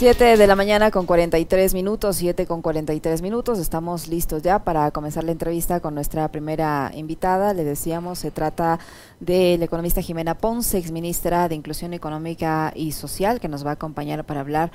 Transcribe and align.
7 0.00 0.38
de 0.38 0.46
la 0.46 0.56
mañana 0.56 0.90
con 0.90 1.04
43 1.04 1.74
minutos, 1.74 2.16
7 2.16 2.46
con 2.46 2.62
43 2.62 3.20
minutos. 3.20 3.58
Estamos 3.58 4.08
listos 4.08 4.40
ya 4.40 4.60
para 4.64 4.90
comenzar 4.92 5.24
la 5.24 5.32
entrevista 5.32 5.80
con 5.80 5.94
nuestra 5.94 6.26
primera 6.28 6.90
invitada. 6.94 7.52
Le 7.52 7.64
decíamos, 7.64 8.18
se 8.18 8.30
trata 8.30 8.78
de 9.20 9.58
la 9.58 9.66
economista 9.66 10.00
Jimena 10.00 10.38
Ponce, 10.38 10.78
exministra 10.78 11.50
de 11.50 11.54
Inclusión 11.54 11.92
Económica 11.92 12.72
y 12.74 12.92
Social, 12.92 13.40
que 13.40 13.48
nos 13.48 13.62
va 13.62 13.72
a 13.72 13.74
acompañar 13.74 14.24
para 14.24 14.40
hablar 14.40 14.72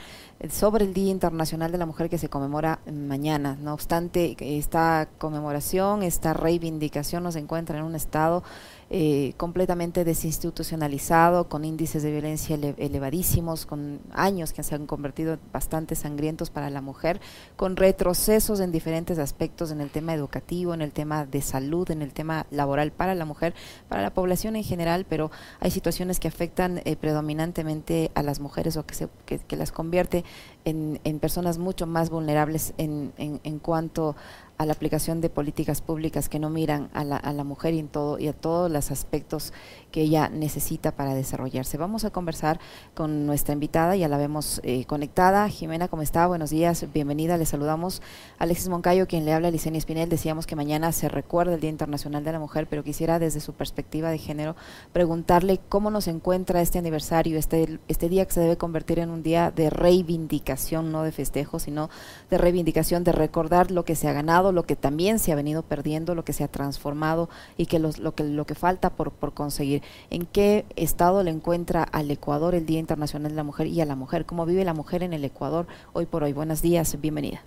sobre 0.52 0.86
el 0.86 0.94
Día 0.94 1.10
Internacional 1.10 1.72
de 1.72 1.80
la 1.80 1.88
Mujer 1.88 2.08
que 2.08 2.20
se 2.20 2.30
conmemora 2.30 2.78
mañana. 2.86 3.58
No 3.60 3.74
obstante, 3.74 4.38
esta 4.40 5.08
conmemoración, 5.18 6.04
esta 6.04 6.34
reivindicación 6.34 7.24
nos 7.24 7.36
encuentra 7.36 7.80
en 7.80 7.86
un 7.86 7.96
estado 7.96 8.44
eh, 8.92 9.34
completamente 9.38 10.04
desinstitucionalizado, 10.04 11.50
con 11.50 11.66
índices 11.66 12.04
de 12.04 12.12
violencia 12.12 12.56
elevadísimos, 12.78 13.66
con 13.66 14.00
años 14.12 14.54
que 14.54 14.62
se 14.62 14.76
han 14.76 14.86
convertido 14.86 15.40
bastante 15.52 15.96
sangrientos 15.96 16.52
para 16.52 16.70
la 16.70 16.82
mujer, 16.82 17.20
con 17.56 17.78
retrocesos 17.78 18.60
en 18.60 18.72
diferentes 18.72 19.18
aspectos 19.18 19.72
en 19.72 19.82
el 19.82 19.90
tema 19.90 20.14
educativo, 20.14 20.74
en 20.74 20.82
el 20.82 20.92
tema 20.92 21.26
de 21.26 21.42
salud, 21.42 21.90
en 21.90 22.04
el 22.04 22.14
tema 22.14 22.46
laboral 22.52 22.92
para 22.92 23.16
la 23.16 23.26
mujer, 23.26 23.56
para 23.90 24.04
la 24.04 24.14
población 24.14 24.56
en 24.56 24.64
general, 24.64 25.06
pero 25.10 25.32
hay 25.60 25.72
situaciones 25.72 26.20
que 26.20 26.28
afectan 26.28 26.82
eh, 26.86 26.96
predominantemente 26.96 28.12
a 28.14 28.22
las 28.22 28.40
mujeres 28.40 28.78
o 28.78 28.86
que, 28.86 28.94
se, 28.94 29.08
que, 29.26 29.56
las 29.56 29.72
convierte 29.72 30.24
en, 30.64 31.00
en, 31.04 31.20
personas 31.20 31.58
mucho 31.58 31.88
más 31.88 32.10
vulnerables 32.10 32.74
en, 32.78 33.14
en, 33.18 33.40
en 33.44 33.60
cuanto 33.60 34.16
a 34.58 34.66
la 34.66 34.74
aplicación 34.74 35.22
de 35.22 35.30
políticas 35.30 35.82
públicas 35.82 36.30
que 36.30 36.40
no 36.40 36.50
miran 36.50 36.90
a 36.94 37.04
la, 37.04 37.18
a 37.18 37.34
la 37.34 37.44
mujer 37.44 37.74
y, 37.74 37.80
en 37.80 37.88
todo, 37.88 38.20
y 38.20 38.28
a 38.28 38.34
todos 38.34 38.72
los 38.72 38.90
aspectos 38.92 39.52
que 39.92 40.02
ella 40.02 40.30
necesita 40.30 40.92
para 40.92 41.14
desarrollarse. 41.14 41.78
Vamos 41.78 42.06
a 42.06 42.10
conversar 42.10 42.60
con 42.94 43.26
nuestra 43.26 43.54
invitada, 43.54 43.96
ya 43.96 44.08
la 44.08 44.18
vemos 44.18 44.62
eh, 44.64 44.86
conectada. 44.86 45.48
Jimena, 45.50 45.88
¿cómo 45.88 46.02
está? 46.02 46.28
Buenos 46.28 46.50
días, 46.50 46.86
bienvenida. 46.94 47.38
Le 47.38 47.46
saludamos 47.46 48.02
Alexis 48.38 48.70
Moncayo, 48.70 49.08
quien 49.08 49.26
le 49.26 49.34
habla 49.34 49.50
a 49.50 49.52
Licenia 49.52 49.78
Espinel. 49.78 50.10
Decíamos 50.10 50.48
que 50.48 50.56
mañana 50.56 50.92
se 50.92 51.10
recuerda 51.10 51.54
el 51.54 51.62
Día 51.62 51.70
Internacional 51.70 52.24
de 52.24 52.32
la 52.32 52.40
Mujer, 52.40 52.68
pero 52.70 52.84
quisiera 52.84 53.20
desde 53.20 53.40
su 53.40 53.54
perspectiva 53.54 54.10
de 54.10 54.18
género 54.18 54.56
preguntarle 54.92 55.60
cómo 55.70 55.92
nos 55.92 56.08
encuentra 56.08 56.62
este 56.62 56.80
aniversario, 56.80 57.38
este, 57.38 57.80
este 57.88 58.10
día 58.10 58.26
que 58.26 58.34
se 58.34 58.42
debe 58.42 58.58
convertir 58.58 59.00
en 59.00 59.10
un 59.10 59.24
día 59.24 59.52
de 59.52 59.70
reivindicación, 59.70 60.92
no 60.92 61.04
de 61.04 61.12
festejo, 61.12 61.60
sino 61.60 61.90
de 62.30 62.38
reivindicación, 62.38 63.04
de 63.04 63.12
recordar 63.12 63.72
lo 63.72 63.86
que 63.86 63.96
se 63.96 64.08
ha 64.08 64.14
ganado 64.14 64.45
lo 64.52 64.64
que 64.64 64.76
también 64.76 65.20
se 65.20 65.32
ha 65.32 65.36
venido 65.36 65.64
perdiendo, 65.64 66.16
lo 66.16 66.24
que 66.24 66.34
se 66.34 66.44
ha 66.44 66.48
transformado 66.48 67.30
y 67.58 67.66
que 67.66 67.80
lo, 67.80 67.92
que, 68.14 68.56
falta 68.56 68.90
por, 68.90 69.12
conseguir. 69.34 69.82
¿En 70.10 70.26
qué 70.26 70.66
estado 70.76 71.24
le 71.24 71.32
encuentra 71.32 71.84
al 71.84 72.10
Ecuador 72.12 72.56
el 72.56 72.66
Día 72.66 72.80
Internacional 72.80 73.32
de 73.32 73.36
la 73.36 73.44
Mujer 73.44 73.68
y 73.68 73.82
a 73.82 73.86
la 73.86 73.96
mujer? 73.96 74.26
¿Cómo 74.26 74.46
vive 74.46 74.64
la 74.64 74.74
mujer 74.74 75.04
en 75.04 75.14
el 75.14 75.24
Ecuador 75.26 75.68
hoy 75.94 76.06
por 76.06 76.24
hoy? 76.24 76.34
Buenos 76.34 76.62
días, 76.62 77.00
bienvenida. 77.02 77.42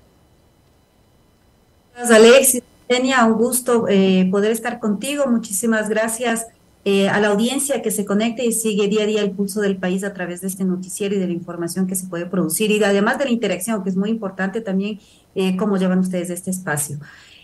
Alexis, 1.95 2.63
Tenia, 2.87 3.25
un 3.25 3.35
gusto 3.35 3.87
eh, 3.89 4.29
poder 4.31 4.53
estar 4.53 4.79
contigo. 4.79 5.27
Muchísimas 5.27 5.89
gracias 5.89 6.47
eh, 6.91 7.07
a 7.07 7.21
la 7.21 7.29
audiencia 7.29 7.83
que 7.83 7.91
se 7.91 8.07
conecte 8.07 8.47
y 8.47 8.53
sigue 8.53 8.89
día 8.89 9.03
a 9.03 9.07
día 9.07 9.21
el 9.21 9.33
pulso 9.33 9.61
del 9.61 9.77
país 9.77 10.05
a 10.05 10.15
través 10.15 10.41
de 10.41 10.47
este 10.47 10.65
noticiero 10.65 11.15
y 11.15 11.19
de 11.19 11.27
la 11.27 11.35
información 11.35 11.87
que 11.87 11.95
se 11.95 12.07
puede 12.07 12.25
producir 12.25 12.71
y 12.71 12.83
además 12.83 13.19
de 13.19 13.27
la 13.27 13.31
interacción, 13.31 13.83
que 13.83 13.91
es 13.91 13.97
muy 13.97 14.09
importante 14.09 14.63
también 14.63 14.99
eh, 15.35 15.55
cómo 15.59 15.77
llevan 15.77 15.99
ustedes 15.99 16.31
este 16.31 16.51
espacio. 16.51 16.99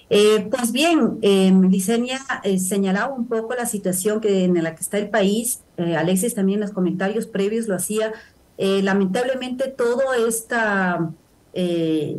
Eh, 0.09 0.49
pues 0.51 0.73
bien, 0.73 1.19
Licenia 1.71 2.21
señalaba 2.59 3.13
un 3.13 3.27
poco 3.27 3.55
la 3.55 3.67
situación 3.67 4.23
que, 4.23 4.45
en 4.45 4.63
la 4.63 4.75
que 4.75 4.81
está 4.81 4.97
el 4.97 5.11
país. 5.11 5.61
Alexis 5.77 6.35
también 6.35 6.61
en 6.61 6.63
los 6.63 6.73
comentarios 6.73 7.27
previos 7.27 7.69
lo 7.69 7.75
hacía. 7.75 8.15
lamentablemente, 8.57 9.69
toda 9.69 10.17
esta 10.27 11.13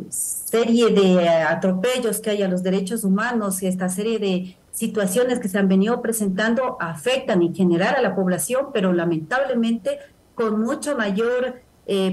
serie 0.10 0.90
de 0.90 1.28
atropellos 1.28 2.20
que 2.20 2.30
hay 2.30 2.44
a 2.44 2.48
los 2.48 2.62
derechos 2.62 3.04
humanos 3.04 3.64
y 3.64 3.68
esta 3.68 3.90
serie 3.90 4.20
de 4.20 4.58
situaciones 4.76 5.40
que 5.40 5.50
se 5.50 5.58
han 5.58 5.68
venido 5.68 6.04
presentando 6.04 6.78
afectan 6.80 7.42
en 7.42 7.56
general 7.56 7.96
a 7.96 8.02
la 8.02 8.14
población, 8.14 8.68
pero 8.72 8.94
lamentablemente 8.94 9.98
con 10.36 10.62
mucha 10.62 10.94
mayor 10.94 11.62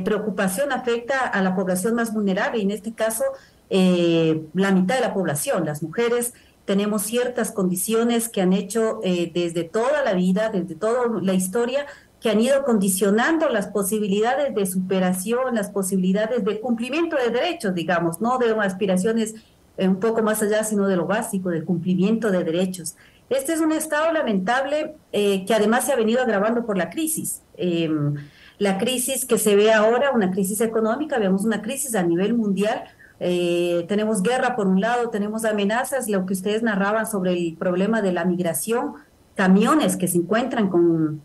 preocupación 0.04 0.70
afecta 0.70 1.26
a 1.26 1.42
la 1.42 1.54
población 1.54 1.94
más 1.94 2.12
vulnerable, 2.12 2.58
y 2.58 2.62
en 2.62 2.70
este 2.70 2.92
caso 2.92 3.24
eh, 3.74 4.44
la 4.52 4.70
mitad 4.70 4.96
de 4.96 5.00
la 5.00 5.14
población, 5.14 5.64
las 5.64 5.82
mujeres, 5.82 6.34
tenemos 6.66 7.04
ciertas 7.04 7.52
condiciones 7.52 8.28
que 8.28 8.42
han 8.42 8.52
hecho 8.52 9.00
eh, 9.02 9.32
desde 9.32 9.64
toda 9.64 10.04
la 10.04 10.12
vida, 10.12 10.50
desde 10.50 10.74
toda 10.74 11.06
la 11.22 11.32
historia, 11.32 11.86
que 12.20 12.28
han 12.28 12.38
ido 12.42 12.64
condicionando 12.64 13.48
las 13.48 13.68
posibilidades 13.68 14.54
de 14.54 14.66
superación, 14.66 15.54
las 15.54 15.70
posibilidades 15.70 16.44
de 16.44 16.60
cumplimiento 16.60 17.16
de 17.16 17.30
derechos, 17.30 17.74
digamos, 17.74 18.20
no 18.20 18.36
de 18.36 18.50
aspiraciones 18.60 19.36
eh, 19.82 19.88
un 19.88 20.00
poco 20.00 20.22
más 20.22 20.42
allá, 20.42 20.64
sino 20.64 20.86
de 20.86 20.96
lo 20.96 21.06
básico, 21.06 21.50
de 21.50 21.64
cumplimiento 21.64 22.30
de 22.30 22.44
derechos. 22.44 22.96
Este 23.30 23.52
es 23.52 23.60
un 23.60 23.72
estado 23.72 24.12
lamentable 24.12 24.96
que 25.10 25.54
además 25.54 25.86
se 25.86 25.92
ha 25.92 25.96
venido 25.96 26.20
agravando 26.20 26.66
por 26.66 26.76
la 26.76 26.90
crisis. 26.90 27.40
Em, 27.56 28.14
la 28.58 28.78
crisis 28.78 29.24
que 29.24 29.38
se 29.38 29.56
ve 29.56 29.72
ahora, 29.72 30.12
una 30.12 30.30
crisis 30.30 30.60
económica, 30.60 31.18
vemos 31.18 31.44
una 31.44 31.62
crisis 31.62 31.94
a 31.94 32.02
nivel 32.02 32.34
mundial, 32.34 32.84
eh, 33.24 33.84
tenemos 33.86 34.20
guerra 34.22 34.56
por 34.56 34.66
un 34.66 34.80
lado, 34.80 35.10
tenemos 35.10 35.44
amenazas, 35.44 36.08
lo 36.08 36.26
que 36.26 36.32
ustedes 36.32 36.64
narraban 36.64 37.06
sobre 37.06 37.32
el 37.32 37.56
problema 37.56 38.02
de 38.02 38.12
la 38.12 38.24
migración, 38.24 38.94
camiones 39.36 39.96
que 39.96 40.08
se 40.08 40.18
encuentran 40.18 40.68
con, 40.68 41.22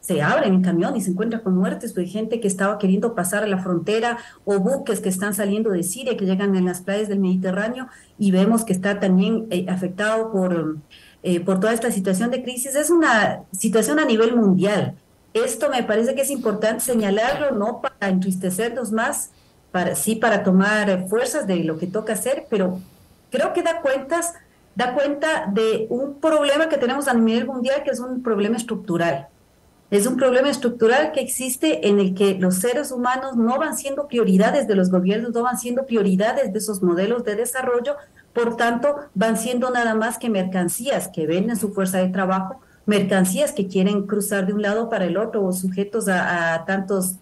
se 0.00 0.22
abren 0.22 0.54
en 0.54 0.62
camión 0.62 0.96
y 0.96 1.00
se 1.00 1.10
encuentran 1.10 1.42
con 1.42 1.56
muertes, 1.56 1.96
hay 1.96 2.08
gente 2.08 2.40
que 2.40 2.48
estaba 2.48 2.78
queriendo 2.78 3.14
pasar 3.14 3.42
a 3.42 3.46
la 3.46 3.58
frontera 3.58 4.18
o 4.44 4.58
buques 4.58 5.00
que 5.00 5.08
están 5.08 5.34
saliendo 5.34 5.70
de 5.70 5.82
Siria, 5.82 6.16
que 6.16 6.24
llegan 6.24 6.56
en 6.56 6.64
las 6.64 6.80
playas 6.80 7.08
del 7.08 7.20
Mediterráneo 7.20 7.88
y 8.18 8.30
vemos 8.30 8.64
que 8.64 8.72
está 8.72 9.00
también 9.00 9.46
eh, 9.50 9.66
afectado 9.68 10.32
por, 10.32 10.78
eh, 11.22 11.40
por 11.40 11.60
toda 11.60 11.72
esta 11.72 11.90
situación 11.90 12.30
de 12.30 12.42
crisis. 12.42 12.74
Es 12.74 12.90
una 12.90 13.42
situación 13.52 13.98
a 13.98 14.04
nivel 14.04 14.36
mundial. 14.36 14.94
Esto 15.34 15.68
me 15.68 15.82
parece 15.82 16.14
que 16.14 16.22
es 16.22 16.30
importante 16.30 16.84
señalarlo, 16.84 17.52
no 17.52 17.82
para 17.82 18.10
entristecernos 18.10 18.92
más, 18.92 19.30
para, 19.70 19.94
sí 19.94 20.16
para 20.16 20.42
tomar 20.42 21.06
fuerzas 21.08 21.46
de 21.46 21.64
lo 21.64 21.78
que 21.78 21.86
toca 21.86 22.14
hacer, 22.14 22.46
pero 22.48 22.80
creo 23.30 23.52
que 23.52 23.62
da 23.62 23.82
cuentas, 23.82 24.34
da 24.74 24.94
cuenta 24.94 25.46
de 25.52 25.86
un 25.90 26.14
problema 26.14 26.68
que 26.68 26.78
tenemos 26.78 27.08
a 27.08 27.14
nivel 27.14 27.46
mundial 27.46 27.82
que 27.84 27.90
es 27.90 28.00
un 28.00 28.22
problema 28.22 28.56
estructural. 28.56 29.28
Es 29.90 30.06
un 30.06 30.16
problema 30.16 30.50
estructural 30.50 31.12
que 31.12 31.20
existe 31.20 31.88
en 31.88 31.98
el 31.98 32.14
que 32.14 32.34
los 32.34 32.56
seres 32.56 32.92
humanos 32.92 33.36
no 33.36 33.58
van 33.58 33.74
siendo 33.74 34.06
prioridades 34.06 34.68
de 34.68 34.74
los 34.74 34.90
gobiernos, 34.90 35.32
no 35.32 35.42
van 35.42 35.58
siendo 35.58 35.86
prioridades 35.86 36.52
de 36.52 36.58
esos 36.58 36.82
modelos 36.82 37.24
de 37.24 37.36
desarrollo, 37.36 37.96
por 38.34 38.56
tanto, 38.56 38.96
van 39.14 39.38
siendo 39.38 39.70
nada 39.70 39.94
más 39.94 40.18
que 40.18 40.28
mercancías 40.28 41.08
que 41.08 41.26
venden 41.26 41.56
su 41.56 41.72
fuerza 41.72 41.98
de 41.98 42.08
trabajo, 42.08 42.60
mercancías 42.84 43.52
que 43.52 43.66
quieren 43.66 44.06
cruzar 44.06 44.46
de 44.46 44.52
un 44.52 44.60
lado 44.60 44.90
para 44.90 45.06
el 45.06 45.16
otro 45.16 45.42
o 45.42 45.52
sujetos 45.52 46.06
a, 46.08 46.64
tantos 46.66 47.14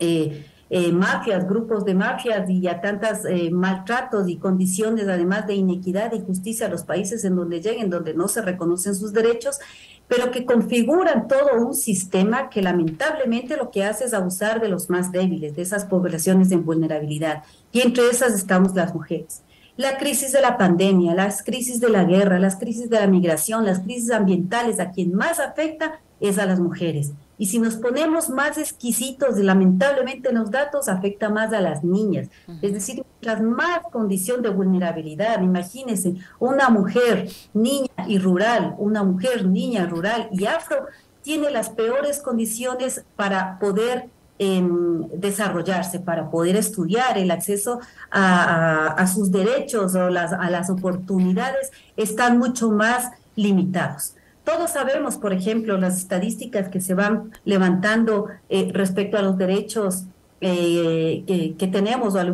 eh, 0.00 0.44
eh, 0.70 0.90
mafias, 0.90 1.48
grupos 1.48 1.84
de 1.84 1.94
mafias 1.94 2.50
y 2.50 2.66
a 2.66 2.80
tantos 2.80 3.24
eh, 3.28 3.50
maltratos 3.52 4.28
y 4.28 4.36
condiciones, 4.36 5.06
además 5.06 5.46
de 5.46 5.54
inequidad 5.54 6.12
y 6.12 6.20
justicia 6.20 6.66
a 6.66 6.70
los 6.70 6.82
países 6.82 7.24
en 7.24 7.36
donde 7.36 7.60
lleguen, 7.60 7.88
donde 7.88 8.14
no 8.14 8.26
se 8.26 8.42
reconocen 8.42 8.96
sus 8.96 9.12
derechos, 9.12 9.60
pero 10.08 10.30
que 10.30 10.44
configuran 10.44 11.28
todo 11.28 11.64
un 11.64 11.74
sistema 11.74 12.50
que 12.50 12.62
lamentablemente 12.62 13.56
lo 13.56 13.70
que 13.70 13.84
hace 13.84 14.04
es 14.04 14.14
abusar 14.14 14.60
de 14.60 14.68
los 14.68 14.90
más 14.90 15.12
débiles, 15.12 15.56
de 15.56 15.62
esas 15.62 15.86
poblaciones 15.86 16.52
en 16.52 16.64
vulnerabilidad. 16.64 17.42
Y 17.72 17.80
entre 17.80 18.08
esas 18.08 18.34
estamos 18.34 18.74
las 18.74 18.94
mujeres. 18.94 19.42
La 19.76 19.98
crisis 19.98 20.32
de 20.32 20.40
la 20.40 20.56
pandemia, 20.56 21.14
las 21.14 21.42
crisis 21.42 21.80
de 21.80 21.88
la 21.88 22.04
guerra, 22.04 22.38
las 22.38 22.56
crisis 22.56 22.88
de 22.90 23.00
la 23.00 23.08
migración, 23.08 23.64
las 23.64 23.80
crisis 23.80 24.12
ambientales, 24.12 24.78
a 24.78 24.90
quien 24.90 25.14
más 25.14 25.40
afecta 25.40 26.00
es 26.20 26.38
a 26.38 26.46
las 26.46 26.60
mujeres. 26.60 27.12
Y 27.36 27.46
si 27.46 27.58
nos 27.58 27.76
ponemos 27.76 28.30
más 28.30 28.58
exquisitos, 28.58 29.36
lamentablemente 29.38 30.32
los 30.32 30.50
datos 30.50 30.88
afecta 30.88 31.28
más 31.30 31.52
a 31.52 31.60
las 31.60 31.82
niñas. 31.82 32.28
Es 32.62 32.72
decir, 32.72 33.04
las 33.20 33.40
más 33.40 33.80
condición 33.90 34.42
de 34.42 34.50
vulnerabilidad. 34.50 35.42
Imagínense, 35.42 36.14
una 36.38 36.68
mujer 36.68 37.28
niña 37.52 37.88
y 38.06 38.18
rural, 38.18 38.74
una 38.78 39.02
mujer 39.02 39.46
niña 39.46 39.86
rural 39.86 40.28
y 40.30 40.46
afro 40.46 40.86
tiene 41.22 41.50
las 41.50 41.70
peores 41.70 42.20
condiciones 42.20 43.04
para 43.16 43.58
poder 43.58 44.10
em, 44.38 45.08
desarrollarse, 45.08 45.98
para 46.00 46.30
poder 46.30 46.56
estudiar, 46.56 47.16
el 47.18 47.30
acceso 47.30 47.80
a, 48.10 49.06
sus 49.12 49.30
derechos 49.30 49.94
o 49.94 50.10
las, 50.10 50.32
a 50.32 50.50
las 50.50 50.70
oportunidades 50.70 51.70
están 51.96 52.38
mucho 52.38 52.70
más 52.70 53.10
limitados. 53.36 54.14
Todos 54.44 54.72
sabemos, 54.72 55.16
por 55.16 55.32
ejemplo, 55.32 55.78
las 55.78 55.96
estadísticas 55.96 56.68
que 56.68 56.80
se 56.80 56.92
van 56.92 57.32
levantando 57.44 58.28
eh, 58.50 58.70
respecto 58.72 59.16
a 59.16 59.22
los 59.22 59.38
derechos 59.38 60.04
eh, 60.42 61.54
que, 61.58 61.66
tenemos 61.68 62.14
o 62.14 62.18
al 62.18 62.28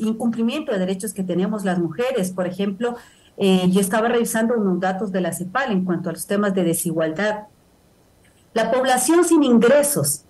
incumplimiento 0.00 0.72
de 0.72 0.80
derechos 0.80 1.14
que 1.14 1.22
tenemos 1.22 1.64
las 1.64 1.78
mujeres. 1.78 2.32
Por 2.32 2.48
ejemplo, 2.48 2.96
eh, 3.36 3.70
yo 3.70 3.80
estaba 3.80 4.08
revisando 4.08 4.54
unos 4.54 4.80
datos 4.80 5.12
de 5.12 5.20
la 5.20 5.32
CEPAL 5.32 5.70
en 5.70 5.84
cuanto 5.84 6.10
a 6.10 6.12
los 6.12 6.26
temas 6.26 6.52
de 6.52 6.64
desigualdad. 6.64 7.44
La 8.54 8.70
población 8.72 9.24
sin 9.24 9.42
ingresos 9.44 10.24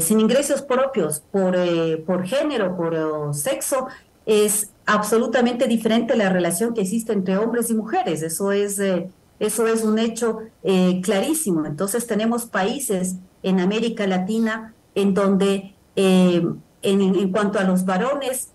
sin 0.00 0.18
ingresos 0.18 0.60
propios 0.60 1.20
por, 1.30 1.56
por 2.04 2.26
género, 2.26 2.76
por 2.76 3.32
sexo, 3.32 3.86
es 4.24 4.70
absolutamente 4.86 5.68
diferente 5.68 6.16
la 6.16 6.30
relación 6.30 6.74
que 6.74 6.80
existe 6.80 7.12
entre 7.12 7.36
hombres 7.36 7.70
y 7.70 7.74
mujeres. 7.74 8.22
Eso 8.22 8.50
es, 8.50 8.80
eso 9.38 9.66
es 9.66 9.84
un 9.84 9.98
hecho 9.98 10.40
clarísimo. 11.02 11.66
Entonces 11.66 12.06
tenemos 12.06 12.46
países 12.46 13.16
en 13.42 13.60
América 13.60 14.06
Latina 14.06 14.74
en 14.94 15.14
donde 15.14 15.74
en, 15.94 16.62
en 16.82 17.32
cuanto 17.32 17.58
a 17.58 17.64
los 17.64 17.84
varones 17.84 18.50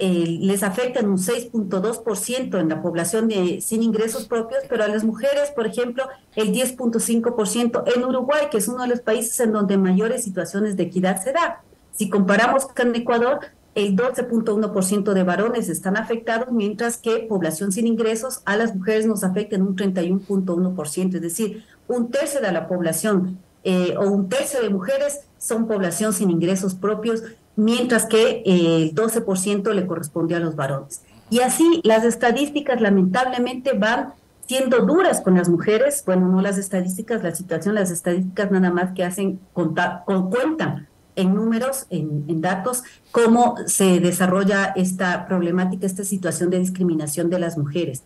eh, 0.00 0.38
les 0.40 0.64
afectan 0.64 1.08
un 1.08 1.18
6.2% 1.18 2.58
en 2.58 2.68
la 2.68 2.82
población 2.82 3.28
de, 3.28 3.60
sin 3.60 3.82
ingresos 3.82 4.26
propios, 4.26 4.64
pero 4.68 4.82
a 4.82 4.88
las 4.88 5.04
mujeres, 5.04 5.52
por 5.54 5.68
ejemplo, 5.68 6.08
el 6.34 6.52
10.5% 6.52 7.84
en 7.94 8.04
Uruguay, 8.04 8.48
que 8.50 8.58
es 8.58 8.66
uno 8.66 8.82
de 8.82 8.88
los 8.88 9.00
países 9.00 9.38
en 9.38 9.52
donde 9.52 9.78
mayores 9.78 10.24
situaciones 10.24 10.76
de 10.76 10.82
equidad 10.84 11.22
se 11.22 11.32
da. 11.32 11.62
Si 11.92 12.10
comparamos 12.10 12.66
con 12.66 12.92
Ecuador, 12.96 13.38
el 13.74 13.96
12.1% 13.96 15.12
de 15.12 15.22
varones 15.24 15.68
están 15.68 15.96
afectados, 15.96 16.52
mientras 16.52 16.96
que 16.96 17.18
población 17.28 17.72
sin 17.72 17.86
ingresos 17.86 18.40
a 18.44 18.56
las 18.56 18.74
mujeres 18.74 19.06
nos 19.06 19.24
afecta 19.24 19.56
en 19.56 19.62
un 19.62 19.76
31.1%, 19.76 21.14
es 21.14 21.20
decir, 21.20 21.64
un 21.88 22.10
tercio 22.10 22.40
de 22.40 22.52
la 22.52 22.68
población 22.68 23.38
eh, 23.64 23.94
o 23.98 24.08
un 24.08 24.28
tercio 24.28 24.62
de 24.62 24.70
mujeres 24.70 25.20
son 25.38 25.66
población 25.66 26.12
sin 26.12 26.30
ingresos 26.30 26.74
propios 26.74 27.22
mientras 27.56 28.06
que 28.06 28.42
el 28.44 28.94
12% 28.94 29.72
le 29.72 29.86
corresponde 29.86 30.34
a 30.34 30.40
los 30.40 30.56
varones. 30.56 31.02
Y 31.30 31.40
así 31.40 31.80
las 31.84 32.04
estadísticas 32.04 32.80
lamentablemente 32.80 33.72
van 33.72 34.12
siendo 34.46 34.84
duras 34.84 35.20
con 35.20 35.34
las 35.34 35.48
mujeres, 35.48 36.02
bueno, 36.04 36.28
no 36.28 36.42
las 36.42 36.58
estadísticas, 36.58 37.22
la 37.22 37.34
situación, 37.34 37.74
las 37.74 37.90
estadísticas 37.90 38.50
nada 38.50 38.70
más 38.70 38.92
que 38.92 39.04
hacen 39.04 39.40
contar, 39.52 40.04
cuentan 40.04 40.86
en 41.16 41.34
números, 41.34 41.86
en, 41.90 42.24
en, 42.28 42.40
datos, 42.40 42.82
cómo 43.10 43.56
se 43.66 44.00
desarrolla 44.00 44.72
esta 44.76 45.26
problemática, 45.26 45.86
esta 45.86 46.04
situación 46.04 46.50
de 46.50 46.58
discriminación 46.58 47.30
de 47.30 47.38
las 47.38 47.56
mujeres. 47.56 48.02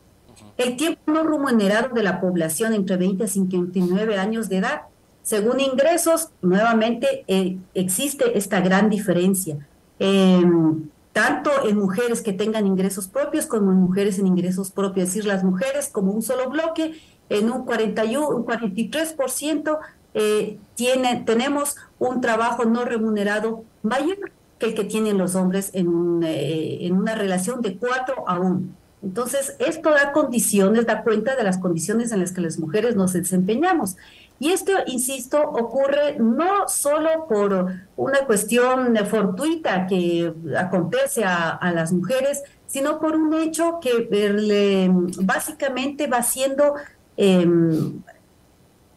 El 0.56 0.76
tiempo 0.76 1.00
no 1.06 1.22
remunerado 1.22 1.94
de 1.94 2.02
la 2.02 2.20
población 2.20 2.75
entre 2.75 2.96
20 2.96 3.25
y 3.25 3.28
59 3.28 4.19
años 4.19 4.49
de 4.49 4.58
edad 4.58 4.82
según 5.28 5.60
ingresos, 5.60 6.31
nuevamente 6.40 7.22
eh, 7.28 7.58
existe 7.75 8.38
esta 8.38 8.62
gran 8.62 8.88
diferencia, 8.88 9.58
em, 9.99 10.88
tanto 11.12 11.50
en 11.69 11.76
mujeres 11.76 12.22
que 12.22 12.32
tengan 12.32 12.66
ingresos 12.66 13.08
propios 13.08 13.44
como 13.44 13.70
en 13.70 13.76
mujeres 13.76 14.19
en 14.19 14.26
ingresos 14.26 14.70
propios, 14.70 15.08
es 15.08 15.14
decir, 15.14 15.26
las 15.26 15.44
mujeres 15.44 15.90
como 15.93 16.12
un 16.12 16.22
solo 16.22 16.49
bloque, 16.49 16.99
en 17.28 17.52
un 17.52 17.66
41, 17.66 18.26
un 18.26 18.46
43% 18.46 19.78
eh, 20.14 20.58
tiene, 20.75 21.22
tenemos 21.26 21.76
un 21.99 22.20
trabajo 22.20 22.64
no 22.64 22.84
remunerado 22.84 23.64
mayor 23.82 24.32
que 24.58 24.66
el 24.66 24.75
que 24.75 24.84
tienen 24.84 25.19
los 25.19 25.34
hombres 25.34 25.70
en, 25.75 26.22
eh, 26.25 26.87
en 26.87 26.94
una 26.94 27.14
relación 27.14 27.62
de 27.62 27.76
4 27.76 28.28
a 28.28 28.38
1. 28.40 28.62
Entonces, 29.02 29.55
esto 29.60 29.90
da 29.90 30.12
condiciones, 30.12 30.87
da 30.87 31.02
cuenta 31.05 31.37
de 31.37 31.44
las 31.44 31.58
condiciones 31.58 32.10
en 32.10 32.20
las 32.20 32.32
que 32.32 32.40
las 32.40 32.58
mujeres 32.58 32.96
nos 32.96 33.12
desempeñamos. 33.12 33.96
Y 34.40 34.50
esto, 34.50 34.72
insisto, 34.87 35.40
ocurre 35.40 36.16
no 36.19 36.69
solo 36.69 37.26
por 37.28 37.75
una 37.96 38.20
cuestión 38.26 38.96
fortuita 39.06 39.87
que 39.87 40.32
acontece 40.56 41.25
a, 41.25 41.72
las 41.75 41.93
mujeres, 41.93 42.43
sino 42.66 43.00
por 43.00 43.16
un 43.16 43.34
hecho 43.34 43.78
que 43.81 44.90
básicamente 45.22 46.06
va 46.06 46.22
siendo 46.22 46.75
em, 47.16 48.02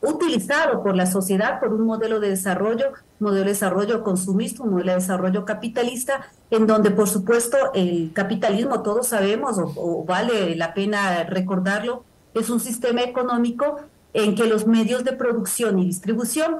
utilizado 0.01 0.81
por 0.81 0.95
la 0.95 1.06
sociedad 1.06 1.59
por 1.59 1.74
un 1.74 1.86
modelo 1.86 2.19
de 2.19 2.30
desarrollo, 2.30 2.94
modelo 3.19 3.45
de 3.45 3.51
desarrollo 3.51 4.03
consumista, 4.03 4.63
un 4.63 4.71
modelo 4.71 4.92
de 4.92 4.98
desarrollo 4.98 5.45
capitalista, 5.45 6.27
en 6.50 6.68
donde 6.68 6.92
por 6.92 7.07
supuesto 7.07 7.57
el 7.74 8.12
capitalismo, 8.13 8.81
todos 8.81 9.07
sabemos, 9.07 9.57
o 9.57 10.03
vale 10.03 10.56
la 10.56 10.74
pena 10.74 11.24
recordarlo, 11.24 12.03
es 12.33 12.50
un 12.50 12.59
sistema 12.59 13.01
económico 13.01 13.80
en 14.13 14.36
que 14.36 14.45
los 14.45 14.68
medios 14.68 15.03
de 15.03 15.13
producción 15.13 15.80
y 15.80 15.86
distribución 15.86 16.57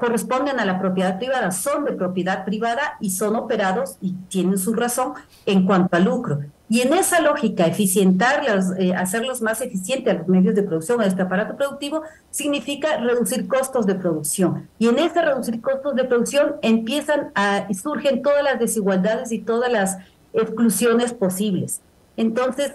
corresponden 0.00 0.60
a 0.60 0.64
la 0.64 0.78
propiedad 0.78 1.18
privada, 1.18 1.50
son 1.52 1.84
de 1.84 1.92
propiedad 1.92 2.44
privada 2.44 2.96
y 3.00 3.10
son 3.10 3.36
operados 3.36 3.96
y 4.00 4.12
tienen 4.28 4.58
su 4.58 4.74
razón 4.74 5.14
en 5.46 5.64
cuanto 5.64 5.96
al 5.96 6.04
lucro. 6.04 6.40
Y 6.72 6.80
en 6.80 6.94
esa 6.94 7.20
lógica, 7.20 7.66
eficientarlos, 7.66 8.64
eh, 8.78 8.94
hacerlos 8.94 9.42
más 9.42 9.60
eficientes 9.60 10.10
a 10.10 10.16
los 10.16 10.26
medios 10.26 10.54
de 10.54 10.62
producción, 10.62 11.02
a 11.02 11.04
este 11.04 11.20
aparato 11.20 11.54
productivo, 11.54 12.00
significa 12.30 12.96
reducir 12.96 13.46
costos 13.46 13.84
de 13.84 13.94
producción. 13.94 14.70
Y 14.78 14.88
en 14.88 14.98
ese 14.98 15.20
reducir 15.20 15.60
costos 15.60 15.94
de 15.96 16.04
producción 16.04 16.54
empiezan 16.62 17.30
a, 17.34 17.66
surgen 17.74 18.22
todas 18.22 18.42
las 18.42 18.58
desigualdades 18.58 19.32
y 19.32 19.40
todas 19.40 19.70
las 19.70 19.98
exclusiones 20.32 21.12
posibles. 21.12 21.82
Entonces, 22.16 22.72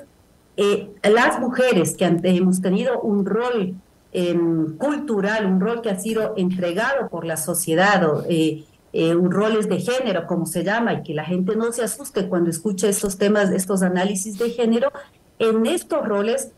eh, 0.58 0.92
las 1.02 1.40
mujeres 1.40 1.98
que 1.98 2.06
hemos 2.06 2.62
tenido 2.62 3.02
un 3.02 3.26
rol 3.26 3.74
em, 4.12 4.78
cultural, 4.78 5.48
un 5.48 5.60
rol 5.60 5.82
que 5.82 5.90
ha 5.90 6.00
sido 6.00 6.36
entregado 6.38 7.10
por 7.10 7.26
la 7.26 7.36
sociedad, 7.36 8.08
eh, 8.30 8.64
eh, 8.98 9.16
un 9.16 9.32
roles 9.32 9.70
de 9.70 9.80
género, 9.80 10.26
como 10.26 10.46
se 10.46 10.64
llama, 10.64 10.94
y 10.94 11.04
que 11.04 11.14
la 11.14 11.24
gente 11.24 11.56
no 11.56 11.72
se 11.72 11.84
asuste 11.84 12.28
cuando 12.28 12.50
escucha 12.50 12.90
estos 12.90 13.18
temas, 13.18 13.52
estos 13.52 13.82
análisis 13.82 14.38
de 14.38 14.50
género, 14.50 14.92
en 15.40 15.66
estos 15.66 16.08
roles, 16.08 16.52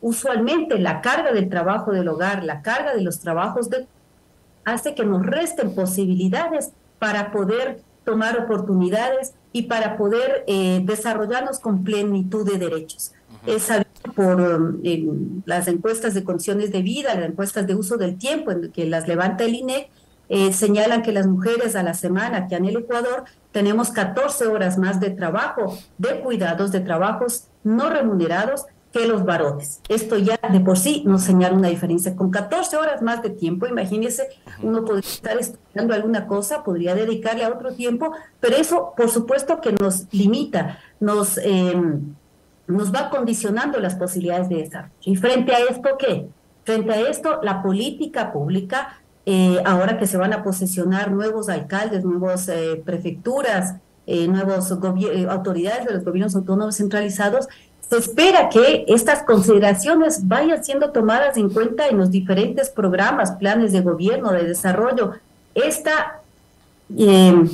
usualmente 0.00 0.78
la 0.78 1.00
carga 1.00 1.32
del 1.32 1.48
trabajo 1.48 1.92
del 1.92 2.08
hogar, 2.08 2.44
la 2.44 2.60
carga 2.60 2.94
de 2.94 3.02
los 3.02 3.20
trabajos 3.20 3.70
de 3.70 3.86
hace 4.64 4.94
que 4.94 5.04
nos 5.04 5.24
resten 5.24 5.74
posibilidades 5.74 6.72
para 6.98 7.30
poder 7.30 7.80
tomar 8.04 8.38
oportunidades 8.38 9.34
y 9.52 9.62
para 9.62 9.96
poder 9.96 10.44
eh, 10.46 10.80
desarrollarnos 10.84 11.58
con 11.58 11.84
plenitud 11.84 12.50
de 12.50 12.58
derechos. 12.58 13.12
Es 13.46 13.64
sabido 13.64 13.88
por 14.14 14.40
um, 14.40 15.42
las 15.44 15.68
encuestas 15.68 16.14
de 16.14 16.24
condiciones 16.24 16.72
de 16.72 16.82
vida, 16.82 17.14
las 17.14 17.28
encuestas 17.28 17.66
de 17.66 17.74
uso 17.74 17.96
del 17.96 18.16
tiempo 18.16 18.50
en 18.50 18.72
que 18.72 18.86
las 18.86 19.06
levanta 19.06 19.44
el 19.44 19.54
INEC, 19.54 19.88
eh, 20.28 20.52
señalan 20.52 21.02
que 21.02 21.12
las 21.12 21.26
mujeres 21.26 21.76
a 21.76 21.82
la 21.82 21.94
semana 21.94 22.48
que 22.48 22.56
en 22.56 22.66
el 22.66 22.76
Ecuador 22.76 23.24
tenemos 23.52 23.90
14 23.90 24.46
horas 24.46 24.78
más 24.78 25.00
de 25.00 25.10
trabajo, 25.10 25.78
de 25.96 26.20
cuidados, 26.20 26.70
de 26.72 26.80
trabajos 26.80 27.48
no 27.64 27.88
remunerados 27.88 28.66
que 28.92 29.06
los 29.06 29.24
varones. 29.24 29.80
Esto 29.88 30.16
ya 30.16 30.38
de 30.50 30.60
por 30.60 30.78
sí 30.78 31.02
nos 31.06 31.22
señala 31.22 31.56
una 31.56 31.68
diferencia. 31.68 32.16
Con 32.16 32.30
14 32.30 32.76
horas 32.76 33.02
más 33.02 33.22
de 33.22 33.30
tiempo, 33.30 33.66
imagínense, 33.66 34.28
uno 34.62 34.84
podría 34.84 35.10
estar 35.10 35.38
estudiando 35.38 35.94
alguna 35.94 36.26
cosa, 36.26 36.64
podría 36.64 36.94
dedicarle 36.94 37.44
a 37.44 37.50
otro 37.50 37.74
tiempo, 37.74 38.12
pero 38.40 38.56
eso 38.56 38.94
por 38.96 39.10
supuesto 39.10 39.60
que 39.60 39.72
nos 39.72 40.06
limita, 40.12 40.78
nos, 41.00 41.38
em, 41.38 42.14
nos 42.66 42.94
va 42.94 43.10
condicionando 43.10 43.78
las 43.78 43.94
posibilidades 43.94 44.48
de 44.48 44.56
desarrollo. 44.56 44.94
¿Y 45.02 45.16
frente 45.16 45.54
a 45.54 45.58
esto 45.58 45.90
qué? 45.98 46.28
Frente 46.64 46.92
a 46.92 47.08
esto, 47.08 47.40
la 47.42 47.62
política 47.62 48.32
pública, 48.32 48.97
eh, 49.30 49.60
ahora 49.66 49.98
que 49.98 50.06
se 50.06 50.16
van 50.16 50.32
a 50.32 50.42
posesionar 50.42 51.10
nuevos 51.10 51.50
alcaldes, 51.50 52.02
nuevas 52.02 52.48
eh, 52.48 52.80
prefecturas, 52.82 53.74
eh, 54.06 54.26
nuevas 54.26 54.72
autoridades 54.72 55.84
de 55.84 55.92
los 55.92 56.02
gobiernos 56.02 56.34
autónomos 56.34 56.76
centralizados, 56.76 57.46
se 57.90 57.98
espera 57.98 58.48
que 58.48 58.86
estas 58.88 59.24
consideraciones 59.24 60.26
vayan 60.26 60.64
siendo 60.64 60.92
tomadas 60.92 61.36
en 61.36 61.50
cuenta 61.50 61.88
en 61.88 61.98
los 61.98 62.10
diferentes 62.10 62.70
programas, 62.70 63.32
planes 63.32 63.72
de 63.72 63.82
gobierno, 63.82 64.32
de 64.32 64.44
desarrollo. 64.44 65.12
Esta, 65.54 66.22
em, 66.96 67.50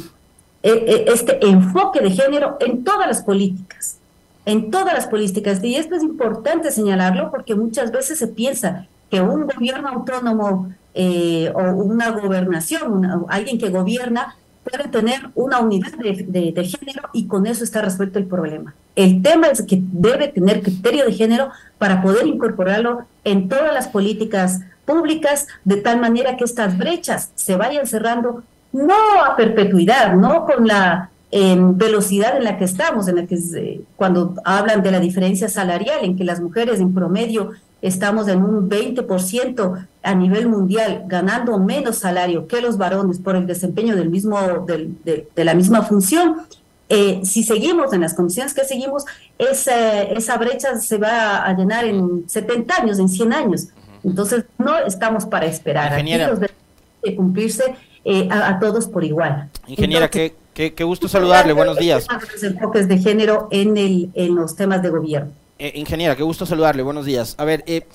e, 0.62 0.70
e, 0.70 1.12
este 1.12 1.44
enfoque 1.44 2.00
de 2.00 2.10
género 2.10 2.56
en 2.60 2.84
todas 2.84 3.08
las 3.08 3.20
políticas, 3.20 3.98
en 4.46 4.70
todas 4.70 4.94
las 4.94 5.08
políticas. 5.08 5.58
Y 5.64 5.74
esto 5.74 5.96
es 5.96 6.04
importante 6.04 6.70
señalarlo 6.70 7.32
porque 7.32 7.56
muchas 7.56 7.90
veces 7.90 8.16
se 8.20 8.28
piensa 8.28 8.86
que 9.10 9.20
un 9.20 9.48
gobierno 9.48 9.88
autónomo 9.88 10.72
eh, 10.94 11.52
o 11.54 11.60
una 11.82 12.10
gobernación, 12.10 13.26
alguien 13.28 13.58
que 13.58 13.70
gobierna, 13.70 14.36
puede 14.64 14.88
tener 14.88 15.28
una 15.34 15.60
unidad 15.60 15.92
de, 15.92 16.64
género 16.64 17.08
y 17.12 17.26
con 17.26 17.46
eso 17.46 17.64
está 17.64 17.82
resuelto 17.82 18.18
el 18.18 18.26
problema. 18.26 18.74
El 18.96 19.22
tema 19.22 19.48
es 19.48 19.62
que 19.62 19.78
debe 19.80 20.28
tener 20.28 20.62
criterio 20.62 21.04
de 21.04 21.12
género 21.12 21.50
para 21.78 22.00
poder 22.02 22.26
incorporarlo 22.26 23.04
en 23.24 23.48
todas 23.48 23.74
las 23.74 23.88
políticas 23.88 24.60
públicas 24.84 25.48
de 25.64 25.76
tal 25.76 26.00
manera 26.00 26.36
que 26.36 26.44
estas 26.44 26.78
brechas 26.78 27.30
se 27.34 27.56
vayan 27.56 27.86
cerrando 27.86 28.42
no 28.72 28.94
a 29.24 29.36
perpetuidad, 29.36 30.14
no 30.14 30.46
con 30.46 30.66
la 30.66 31.10
velocidad 31.30 32.36
en 32.36 32.44
la 32.44 32.58
que 32.58 32.64
estamos, 32.64 33.08
en 33.08 33.16
la 33.16 33.26
que 33.26 33.82
cuando 33.96 34.36
hablan 34.44 34.82
de 34.82 34.92
la 34.92 35.00
diferencia 35.00 35.48
salarial, 35.48 35.98
en 36.02 36.16
que 36.16 36.22
las 36.22 36.40
mujeres 36.40 36.78
en 36.78 36.94
promedio 36.94 37.50
estamos 37.84 38.28
en 38.28 38.42
un 38.42 38.70
20% 38.70 39.86
a 40.02 40.14
nivel 40.14 40.48
mundial, 40.48 41.04
ganando 41.06 41.58
menos 41.58 41.98
salario 41.98 42.46
que 42.46 42.62
los 42.62 42.78
varones 42.78 43.18
por 43.18 43.36
el 43.36 43.46
desempeño 43.46 43.94
del 43.94 44.08
mismo, 44.08 44.38
de, 44.66 45.28
la 45.36 45.54
misma 45.54 45.82
función. 45.82 46.46
Eh, 46.88 47.20
si 47.24 47.42
seguimos 47.42 47.92
en 47.92 48.00
las 48.00 48.14
condiciones 48.14 48.54
que 48.54 48.64
seguimos, 48.64 49.04
esa, 49.38 50.02
esa 50.02 50.38
brecha 50.38 50.78
se 50.78 50.96
va 50.96 51.44
a 51.44 51.52
llenar 51.54 51.84
en 51.84 52.26
70 52.26 52.74
años, 52.74 52.98
en 52.98 53.08
100 53.10 53.32
años. 53.34 53.68
Entonces, 54.02 54.44
no 54.56 54.78
estamos 54.78 55.26
para 55.26 55.44
esperar. 55.44 56.02
de 56.02 57.16
cumplirse 57.16 57.74
eh, 58.06 58.28
a, 58.30 58.58
todos 58.58 58.86
por 58.86 59.04
igual. 59.04 59.50
Ingeniera, 59.66 60.08
qué, 60.08 60.34
qué, 60.54 60.84
gusto 60.84 61.06
saludarle, 61.06 61.52
buenos 61.52 61.76
días. 61.78 62.06
Los 62.32 62.42
enfoques 62.42 62.88
de 62.88 62.96
género 62.96 63.48
en, 63.50 63.76
el, 63.76 64.10
en 64.14 64.34
los 64.34 64.56
temas 64.56 64.82
de 64.82 64.88
gobierno. 64.88 65.32
Eh, 65.58 65.72
ingeniera, 65.76 66.16
qué 66.16 66.24
gusto 66.24 66.46
saludarle, 66.46 66.82
buenos 66.82 67.06
días. 67.06 67.36
A 67.38 67.44
ver, 67.44 67.62
eh, 67.66 67.86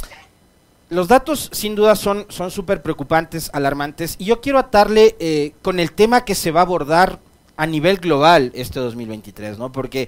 los 0.89 1.10
datos 1.10 1.50
sin 1.51 1.75
duda 1.75 1.96
son 1.96 2.25
súper 2.50 2.82
preocupantes, 2.82 3.50
alarmantes, 3.54 4.16
y 4.18 4.25
yo 4.25 4.39
quiero 4.39 4.60
atarle 4.60 5.18
eh, 5.20 5.51
con 5.62 5.80
el 5.80 5.92
tema 5.92 6.24
que 6.24 6.36
se 6.36 6.51
va 6.51 6.62
a 6.62 6.63
abordar 6.63 7.20
a 7.58 7.68
nivel 7.68 7.98
global 7.98 8.51
este 8.56 8.80
2023, 8.80 9.58
¿no? 9.58 9.74
Porque 9.74 10.08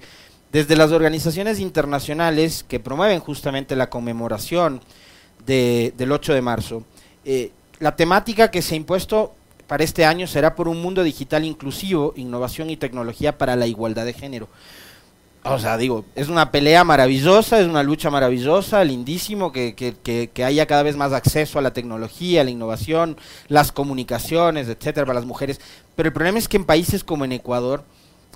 desde 0.54 0.78
las 0.78 0.92
organizaciones 0.92 1.60
internacionales 1.60 2.66
que 2.66 2.80
promueven 2.80 3.20
justamente 3.20 3.76
la 3.76 3.90
conmemoración 3.90 4.82
de, 5.46 5.94
del 5.98 6.14
8 6.14 6.34
de 6.34 6.42
marzo, 6.42 6.84
eh, 7.26 7.52
la 7.80 7.98
temática 7.98 8.50
que 8.50 8.62
se 8.62 8.76
ha 8.76 8.78
impuesto 8.78 9.34
para 9.68 9.84
este 9.84 10.06
año 10.06 10.26
será 10.26 10.56
por 10.56 10.70
un 10.70 10.82
mundo 10.82 11.04
digital 11.04 11.44
inclusivo, 11.44 12.14
innovación 12.16 12.70
y 12.70 12.78
tecnología 12.78 13.38
para 13.38 13.58
la 13.58 13.68
igualdad 13.68 14.06
de 14.06 14.14
género 14.14 14.48
o 15.44 15.58
sea, 15.58 15.78
digo, 15.78 16.06
es 16.16 16.30
una 16.30 16.52
pelea 16.52 16.84
maravillosa, 16.84 17.60
es 17.60 17.68
una 17.68 17.82
lucha 17.82 18.12
maravillosa, 18.12 18.84
lindísimo 18.84 19.52
que, 19.52 19.74
que, 19.74 20.30
que, 20.32 20.44
haya 20.44 20.68
cada 20.68 20.84
vez 20.84 20.96
más 20.96 21.14
acceso 21.14 21.58
a 21.58 21.64
la 21.64 21.74
tecnología, 21.74 22.42
a 22.42 22.44
la 22.44 22.52
innovación, 22.52 23.18
las 23.48 23.72
comunicaciones, 23.72 24.68
etcétera, 24.68 25.06
para 25.06 25.20
las 25.20 25.26
mujeres. 25.26 25.60
Pero 25.96 26.08
el 26.08 26.14
problema 26.14 26.38
es 26.38 26.48
que 26.48 26.58
en 26.58 26.66
países 26.66 27.04
como 27.04 27.26
en 27.26 27.32
Ecuador, 27.32 27.84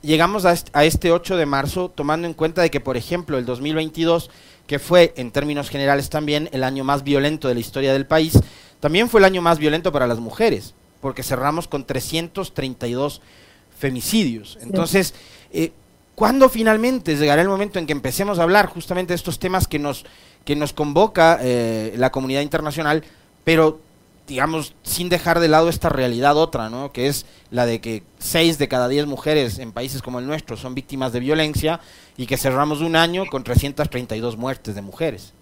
llegamos 0.02 0.46
a 0.46 0.54
este, 0.54 0.72
a 0.74 0.84
este 0.84 1.12
8 1.12 1.38
de 1.38 1.46
marzo 1.46 1.90
tomando 1.90 2.28
en 2.28 2.34
cuenta 2.34 2.64
de 2.64 2.72
que, 2.72 2.80
por 2.80 2.98
ejemplo, 2.98 3.38
el 3.38 3.46
2022, 3.46 4.32
que 4.66 4.80
fue 4.80 5.14
en 5.16 5.32
términos 5.32 5.70
generales 5.70 6.10
también 6.10 6.50
el 6.54 6.64
año 6.64 6.84
más 6.84 7.04
violento 7.04 7.48
de 7.48 7.54
la 7.54 7.60
historia 7.60 7.94
del 7.94 8.08
país, 8.08 8.40
también 8.80 9.10
fue 9.10 9.20
el 9.20 9.26
año 9.26 9.44
más 9.44 9.60
violento 9.60 9.92
para 9.92 10.08
las 10.08 10.20
mujeres, 10.20 10.74
porque 11.02 11.22
cerramos 11.22 11.68
con 11.68 11.86
332 11.86 13.22
femicidios. 13.78 14.58
Entonces, 14.62 15.14
eh, 15.52 15.72
¿Cuándo 16.16 16.48
finalmente 16.48 17.18
llegará 17.18 17.42
el 17.42 17.50
momento 17.50 17.78
en 17.78 17.86
que 17.86 17.92
empecemos 17.92 18.40
a 18.40 18.44
hablar 18.44 18.68
justamente 18.68 19.12
de 19.12 19.16
estos 19.16 19.38
temas 19.38 19.68
que 19.68 19.80
nos, 19.80 20.06
que 20.46 20.56
nos 20.56 20.72
convoca 20.72 21.40
eh, 21.42 21.94
la 21.98 22.12
comunidad 22.12 22.42
internacional, 22.42 23.04
pero 23.44 23.82
digamos, 24.28 24.74
sin 24.82 25.10
dejar 25.10 25.40
de 25.40 25.48
lado 25.48 25.70
esta 25.70 25.90
realidad 25.90 26.38
otra, 26.38 26.70
¿no? 26.70 26.92
que 26.92 27.08
es 27.08 27.26
la 27.52 27.66
de 27.66 27.80
que 27.80 28.02
seis 28.18 28.58
de 28.58 28.68
cada 28.68 28.88
diez 28.88 29.06
mujeres 29.06 29.60
en 29.60 29.72
países 29.72 30.02
como 30.02 30.20
el 30.20 30.26
nuestro 30.26 30.58
son 30.58 30.74
víctimas 30.74 31.14
de 31.14 31.20
violencia 31.20 31.80
y 32.18 32.26
que 32.26 32.38
cerramos 32.38 32.82
un 32.82 32.96
año 32.96 33.26
con 33.30 33.44
332 33.44 34.36
muertes 34.38 34.74
de 34.74 34.82
mujeres. 34.82 35.35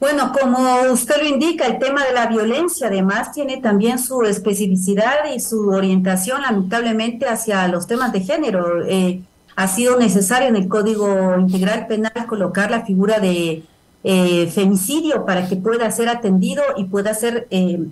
Bueno, 0.00 0.32
como 0.32 0.92
usted 0.92 1.16
lo 1.20 1.28
indica, 1.28 1.66
el 1.66 1.80
tema 1.80 2.04
de 2.04 2.12
la 2.12 2.28
violencia 2.28 2.86
además 2.86 3.32
tiene 3.32 3.56
también 3.56 3.98
su 3.98 4.22
especificidad 4.22 5.32
y 5.34 5.40
su 5.40 5.70
orientación 5.70 6.40
lamentablemente 6.42 7.26
hacia 7.26 7.66
los 7.66 7.88
temas 7.88 8.12
de 8.12 8.20
género. 8.20 8.84
Eh, 8.86 9.22
ha 9.56 9.66
sido 9.66 9.98
necesario 9.98 10.48
en 10.48 10.54
el 10.54 10.68
Código 10.68 11.36
Integral 11.36 11.88
Penal 11.88 12.26
colocar 12.28 12.70
la 12.70 12.86
figura 12.86 13.18
de 13.18 13.64
eh, 14.04 14.46
femicidio 14.54 15.26
para 15.26 15.48
que 15.48 15.56
pueda 15.56 15.90
ser 15.90 16.08
atendido 16.08 16.62
y 16.76 16.84
pueda 16.84 17.12
ser 17.12 17.48
eh, 17.50 17.88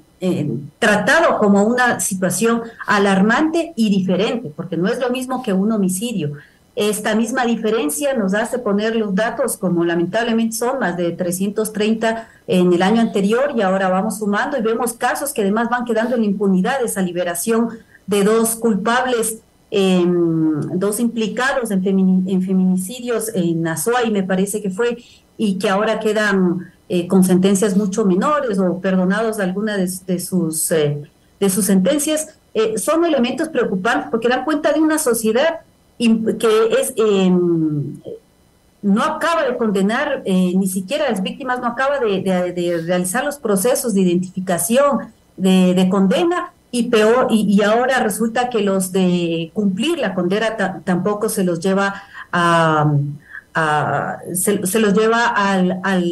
tratado 0.78 1.38
como 1.38 1.64
una 1.64 1.98
situación 1.98 2.62
alarmante 2.86 3.72
y 3.75 3.90
diferente, 3.90 4.52
porque 4.54 4.76
no 4.76 4.88
es 4.88 5.00
lo 5.00 5.10
mismo 5.10 5.42
que 5.42 5.52
un 5.52 5.72
homicidio. 5.72 6.34
Esta 6.76 7.14
misma 7.14 7.47
diferencia 7.47 8.12
nos 8.12 8.35
hace 8.35 8.59
poner 8.59 8.97
los 8.97 9.14
datos 9.14 9.56
como 9.56 9.83
lamentablemente 9.83 10.54
son 10.54 10.78
más 10.78 10.95
de 10.99 11.11
330 11.12 12.28
en 12.47 12.71
el 12.71 12.83
año 12.83 13.00
anterior 13.00 13.54
y 13.56 13.62
ahora 13.62 13.88
vamos 13.88 14.18
sumando 14.18 14.59
y 14.59 14.62
vemos 14.62 14.92
casos 14.92 15.33
que 15.33 15.40
además 15.40 15.71
van 15.71 15.87
quedando 15.87 16.16
en 16.16 16.25
impunidad, 16.25 16.85
esa 16.85 17.00
liberación 17.00 17.71
de 18.06 18.25
dos 18.25 18.56
culpables, 18.56 19.38
em, 19.71 20.61
dos 20.75 21.00
implicados 21.00 21.71
en, 21.71 21.83
feminicidios 21.83 23.35
en 23.35 23.66
Azuay 23.66 24.11
me 24.11 24.23
parece 24.23 24.61
que 24.61 24.68
fue, 24.68 24.99
y 25.38 25.56
que 25.59 25.71
ahora 25.71 25.99
quedan 25.99 26.73
eh, 26.90 27.09
con 27.09 27.25
sentencias 27.25 27.75
mucho 27.75 28.04
menores 28.04 28.59
o 28.59 28.80
perdonados 28.80 29.38
de 29.38 29.45
alguna 29.45 29.78
de, 29.78 29.88
sus, 30.21 30.71
eh, 30.73 31.02
de 31.40 31.50
sus 31.50 31.64
sentencias, 31.64 32.38
eh, 32.52 32.76
son 32.76 33.02
elementos 33.06 33.49
preocupantes 33.49 34.09
porque 34.11 34.28
dan 34.28 34.45
cuenta 34.45 34.75
de 34.75 34.80
una 34.80 34.99
sociedad 34.99 35.61
que 35.98 36.80
es 36.80 36.92
em, 36.96 37.96
no 38.82 39.02
acaba 39.02 39.44
de 39.44 39.56
condenar, 39.56 40.22
eh, 40.24 40.52
ni 40.54 40.68
siquiera 40.68 41.10
las 41.10 41.22
víctimas 41.22 41.60
no 41.60 41.66
acaba 41.66 41.98
de, 41.98 42.82
realizar 42.86 43.24
los 43.24 43.36
procesos 43.36 43.94
de 43.94 44.02
identificación, 44.02 45.12
de, 45.36 45.88
condena, 45.90 46.52
y 46.70 46.84
peor, 46.84 47.28
y, 47.30 47.62
ahora 47.62 48.00
resulta 48.00 48.48
que 48.50 48.60
los 48.60 48.92
de 48.92 49.50
cumplir 49.54 49.98
la 49.98 50.14
condena 50.14 50.56
tampoco 50.84 51.28
se 51.28 51.42
los 51.42 51.60
lleva 51.60 52.02
a, 52.32 52.92
se, 54.34 54.78
los 54.78 54.94
lleva 54.94 55.26
al, 55.28 55.80
al, 55.82 56.04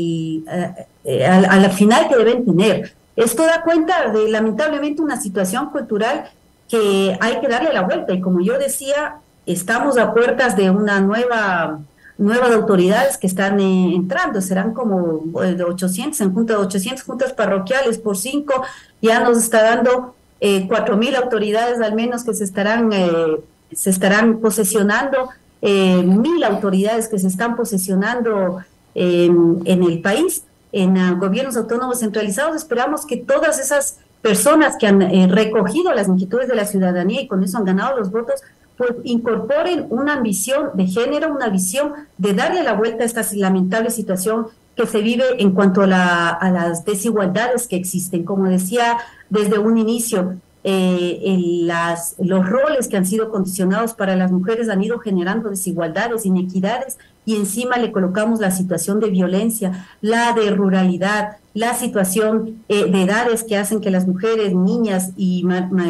eh, 1.04 1.26
al, 1.26 1.44
al, 1.44 1.70
final 1.70 2.08
que 2.08 2.16
deben 2.16 2.44
tener. 2.44 2.94
Esto 3.14 3.44
da 3.44 3.62
cuenta 3.62 4.10
de 4.10 4.30
lamentablemente 4.30 5.02
una 5.02 5.20
situación 5.20 5.70
cultural 5.70 6.30
que 6.68 7.16
hay 7.20 7.40
que 7.40 7.48
darle 7.48 7.72
la 7.72 7.82
vuelta, 7.82 8.14
y 8.14 8.20
como 8.20 8.40
yo 8.40 8.58
decía, 8.58 9.20
estamos 9.46 9.98
a 9.98 10.12
puertas 10.12 10.56
de 10.56 10.70
una 10.70 11.00
nueva 11.00 11.80
nuevas 12.16 12.52
autoridades 12.52 13.18
que 13.18 13.26
están 13.26 13.58
eh, 13.60 13.94
entrando, 13.94 14.40
serán 14.40 14.72
como 14.72 15.24
800, 15.34 16.20
eh, 16.20 16.24
en 16.24 16.34
junta, 16.34 16.58
800 16.58 17.02
juntas 17.02 17.32
parroquiales 17.32 17.98
por 17.98 18.16
cinco, 18.16 18.62
ya 19.02 19.20
nos 19.20 19.38
está 19.38 19.62
dando 19.62 20.14
eh, 20.40 20.68
4.000 20.68 21.16
autoridades 21.16 21.80
al 21.80 21.94
menos 21.94 22.24
que 22.24 22.34
se 22.34 22.44
estarán, 22.44 22.92
eh, 22.92 23.40
se 23.72 23.90
estarán 23.90 24.38
posesionando, 24.38 25.30
mil 25.62 26.44
autoridades 26.44 27.08
que 27.08 27.18
se 27.18 27.26
están 27.26 27.56
posesionando 27.56 28.58
en 28.94 29.82
el 29.82 30.02
país, 30.02 30.42
en 30.72 31.18
gobiernos 31.18 31.56
autónomos 31.56 32.00
centralizados. 32.00 32.54
Esperamos 32.54 33.06
que 33.06 33.16
todas 33.16 33.58
esas 33.58 33.96
personas 34.20 34.76
que 34.78 34.86
han 34.86 35.00
recogido 35.30 35.94
las 35.94 36.06
inquietudes 36.06 36.48
de 36.48 36.54
la 36.54 36.66
ciudadanía 36.66 37.22
y 37.22 37.28
con 37.28 37.42
eso 37.42 37.56
han 37.56 37.64
ganado 37.64 37.96
los 37.96 38.10
votos, 38.10 38.42
pues 38.76 38.92
incorporen 39.04 39.86
una 39.90 40.20
visión 40.20 40.70
de 40.74 40.86
género, 40.86 41.32
una 41.32 41.48
visión 41.48 41.92
de 42.18 42.34
darle 42.34 42.62
la 42.62 42.74
vuelta 42.74 43.02
a 43.02 43.06
esta 43.06 43.22
lamentable 43.34 43.90
situación 43.90 44.48
que 44.76 44.86
se 44.86 45.00
vive 45.00 45.24
en 45.38 45.52
cuanto 45.52 45.82
a, 45.82 45.86
las 45.86 46.84
desigualdades 46.84 47.68
que 47.68 47.76
existen. 47.76 48.24
Como 48.24 48.48
decía 48.48 48.98
desde 49.30 49.58
un 49.58 49.78
inicio, 49.78 50.36
eh, 50.64 51.36
las, 51.62 52.16
los 52.18 52.48
roles 52.48 52.88
que 52.88 52.96
han 52.96 53.06
sido 53.06 53.30
condicionados 53.30 53.94
para 53.94 54.16
las 54.16 54.32
mujeres 54.32 54.68
han 54.68 54.82
ido 54.82 54.98
generando 54.98 55.50
desigualdades, 55.50 56.26
inequidades, 56.26 56.98
y 57.26 57.36
encima 57.36 57.76
le 57.76 57.92
colocamos 57.92 58.40
la 58.40 58.50
situación 58.50 59.00
de 59.00 59.10
violencia, 59.10 59.86
la 60.00 60.32
de 60.32 60.50
ruralidad, 60.50 61.36
la 61.54 61.74
situación 61.74 62.64
eh, 62.68 62.90
de 62.90 63.02
edades 63.02 63.44
que 63.44 63.56
hacen 63.56 63.80
que 63.80 63.90
las 63.90 64.06
mujeres, 64.06 64.54
niñas 64.54 65.12
y 65.16 65.46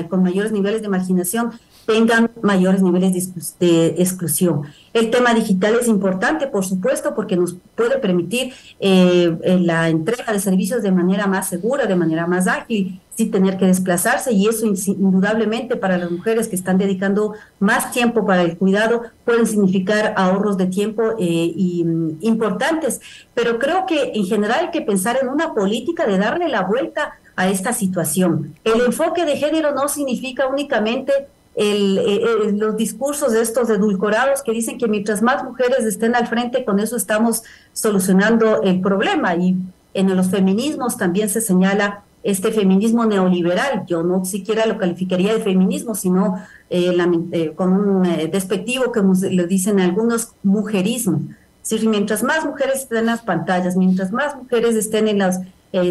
con 0.09 0.23
mayores 0.23 0.53
niveles 0.53 0.83
de 0.83 0.88
marginación 0.88 1.53
tengan 1.87 2.31
mayores 2.43 2.83
niveles 2.83 3.59
de, 3.59 3.87
exclusión. 3.99 4.62
El 4.93 5.11
tema 5.11 5.35
digital 5.35 5.76
es 5.81 5.88
importante, 5.88 6.47
por 6.47 6.64
supuesto, 6.64 7.14
porque 7.14 7.37
nos 7.37 7.57
puede 7.75 7.99
permitir 7.99 8.53
eh, 8.81 9.37
la 9.61 9.88
entrega 9.88 10.33
de 10.33 10.41
servicios 10.41 10.83
de 10.83 10.93
manera 10.93 11.26
más 11.26 11.49
segura, 11.49 11.87
de 11.87 11.97
manera 11.97 12.26
más 12.26 12.47
ágil, 12.47 13.00
sin 13.17 13.31
tener 13.31 13.57
que 13.57 13.67
desplazarse 13.67 14.33
y 14.33 14.49
eso 14.49 14.67
indudablemente 14.67 15.76
para 15.76 15.99
las 15.99 16.11
mujeres 16.11 16.49
que 16.49 16.57
están 16.57 16.79
dedicando 16.79 17.35
más 17.61 17.93
tiempo 17.93 18.26
para 18.26 18.43
el 18.43 18.57
cuidado 18.57 19.03
pueden 19.25 19.47
significar 19.47 20.14
ahorros 20.17 20.57
de 20.57 20.67
tiempo 20.67 21.14
eh, 21.19 21.83
mm, 21.85 22.17
importantes. 22.21 23.00
Pero 23.35 23.59
creo 23.59 23.87
que 23.87 24.12
en 24.14 24.26
general 24.26 24.67
hay 24.67 24.71
que 24.71 24.83
pensar 24.83 25.19
en 25.21 25.29
una 25.29 25.55
política 25.55 26.07
de 26.07 26.19
darle 26.19 26.49
la 26.49 26.62
vuelta 26.62 27.14
a 27.37 27.49
esta 27.49 27.73
situación. 27.73 28.55
El 28.64 28.81
enfoque 28.81 29.25
de 29.25 29.37
género 29.37 29.75
no 29.75 29.88
significa 29.88 30.47
únicamente 30.47 31.12
el, 31.56 32.58
los 32.58 32.76
discursos 32.76 33.32
de 33.32 33.40
estos 33.40 33.70
edulcorados 33.70 34.42
que 34.42 34.52
dicen 34.52 34.78
que 34.78 34.88
mientras 34.88 35.23
más 35.23 35.44
mujeres 35.44 35.84
estén 35.84 36.14
al 36.16 36.26
frente, 36.26 36.64
con 36.64 36.80
eso 36.80 36.96
estamos 36.96 37.42
solucionando 37.73 38.62
el 38.62 38.80
problema. 38.80 39.34
Y 39.37 39.56
en 39.94 40.16
los 40.16 40.28
feminismos 40.28 40.96
también 40.96 41.28
se 41.28 41.40
señala 41.40 42.02
este 42.25 42.50
feminismo 42.50 43.04
neoliberal. 43.04 43.84
Yo 43.87 44.02
no 44.02 44.25
siquiera 44.25 44.66
lo 44.66 44.78
calificaría 44.78 45.34
de 45.34 45.42
feminismo, 45.42 45.94
sino 45.94 46.42
eh, 46.70 46.96
eh, 47.32 47.52
con 47.54 47.73
un 47.73 48.06
eh, 48.06 48.28
despectivo 48.32 48.90
que 48.90 49.02
le 49.30 49.46
dicen 49.46 49.78
algunos 49.78 50.32
mujerismo. 50.42 51.20
Es 51.62 51.70
decir, 51.70 51.88
mientras 51.88 52.23
más 52.23 52.44
mujeres 52.44 52.80
estén 52.82 52.99
en 52.99 53.06
las 53.06 53.23
pantallas, 53.23 53.76
mientras 53.76 54.11
más 54.11 54.37
mujeres 54.37 54.75
estén 54.75 55.08
en 55.08 55.18
las, 55.18 55.40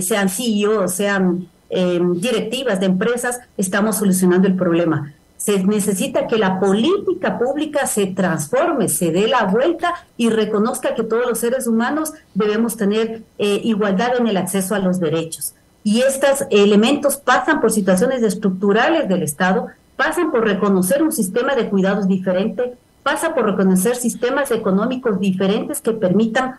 sean 0.02 0.30
CEO, 0.30 0.88
sean 0.88 1.50
directivas 1.70 2.80
de 2.80 2.86
empresas, 2.86 3.40
estamos 3.58 3.98
solucionando 3.98 4.48
el 4.48 4.56
problema 4.56 5.14
se 5.44 5.62
necesita 5.66 6.26
que 6.26 6.38
la 6.38 6.58
política 6.58 7.38
pública 7.38 7.86
se 7.86 8.08
transforme, 8.08 8.88
se 8.88 9.12
dé 9.12 9.28
la 9.28 9.44
vuelta 9.44 9.94
y 10.16 10.30
reconozca 10.30 10.96
que 10.96 11.04
todos 11.04 11.28
los 11.28 11.40
seres 11.40 11.68
humanos 11.68 12.14
debemos 12.34 12.78
tener 12.78 13.24
eh, 13.38 13.60
igualdad 13.62 14.16
en 14.18 14.28
el 14.28 14.38
acceso 14.38 14.74
a 14.74 14.80
los 14.80 15.02
derechos. 15.02 15.54
Y 15.84 16.00
estos 16.00 16.46
elementos 16.50 17.18
pasan 17.18 17.60
por 17.60 17.74
situaciones 17.74 18.24
estructurales 18.24 19.10
del 19.10 19.22
Estado, 19.22 19.68
pasan 19.98 20.32
por 20.32 20.46
reconocer 20.46 21.04
un 21.04 21.12
sistema 21.12 21.56
de 21.56 21.68
cuidados 21.68 22.08
diferente, 22.08 22.76
pasa 23.04 23.36
por 23.36 23.46
reconocer 23.46 23.98
sistemas 23.98 24.50
económicos 24.50 25.20
diferentes 25.20 25.82
que 25.82 25.92
permitan 25.92 26.56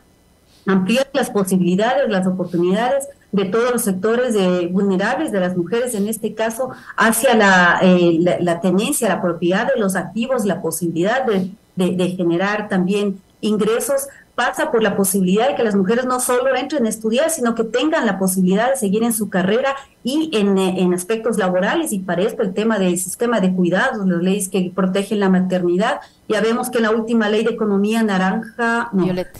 ampliar 0.66 1.08
las 1.12 1.30
posibilidades, 1.30 2.08
las 2.08 2.26
oportunidades 2.26 3.08
de 3.32 3.44
todos 3.46 3.72
los 3.72 3.82
sectores 3.82 4.34
de, 4.34 4.68
vulnerables 4.68 5.32
de 5.32 5.40
las 5.40 5.56
mujeres, 5.56 5.94
en 5.94 6.08
este 6.08 6.34
caso, 6.34 6.70
hacia 6.96 7.34
la, 7.34 7.80
eh, 7.82 8.18
la, 8.40 8.60
tenencia, 8.60 9.08
la 9.08 9.20
propiedad 9.20 9.66
de 9.66 9.80
los 9.80 9.96
activos, 9.96 10.44
la 10.44 10.62
posibilidad 10.62 11.24
de, 11.26 11.50
de, 11.74 12.08
generar 12.10 12.68
también 12.68 13.20
ingresos, 13.40 14.06
pasa 14.36 14.70
por 14.70 14.82
la 14.82 14.96
posibilidad 14.96 15.48
de 15.48 15.54
que 15.54 15.64
las 15.64 15.74
mujeres 15.74 16.06
no 16.06 16.18
solo 16.20 16.54
entren 16.56 16.86
a 16.86 16.88
estudiar, 16.88 17.30
sino 17.30 17.54
que 17.54 17.64
tengan 17.64 18.06
la 18.06 18.18
posibilidad 18.18 18.70
de 18.70 18.76
seguir 18.76 19.02
en 19.02 19.12
su 19.12 19.28
carrera 19.28 19.74
y 20.02 20.30
en, 20.36 20.56
en 20.58 20.94
aspectos 20.94 21.36
laborales. 21.36 21.92
Y 21.92 22.00
para 22.00 22.22
esto 22.22 22.42
el 22.42 22.54
tema 22.54 22.78
del 22.78 22.98
sistema 22.98 23.40
de 23.40 23.52
cuidados, 23.52 24.06
las 24.06 24.22
leyes 24.22 24.48
que 24.48 24.72
protegen 24.74 25.20
la 25.20 25.28
maternidad. 25.28 26.00
Ya 26.28 26.40
vemos 26.40 26.70
que 26.70 26.78
en 26.78 26.84
la 26.84 26.90
última 26.90 27.28
ley 27.28 27.44
de 27.44 27.50
economía 27.50 28.02
naranja, 28.02 28.90
no, 28.92 29.04
Violeta, 29.04 29.30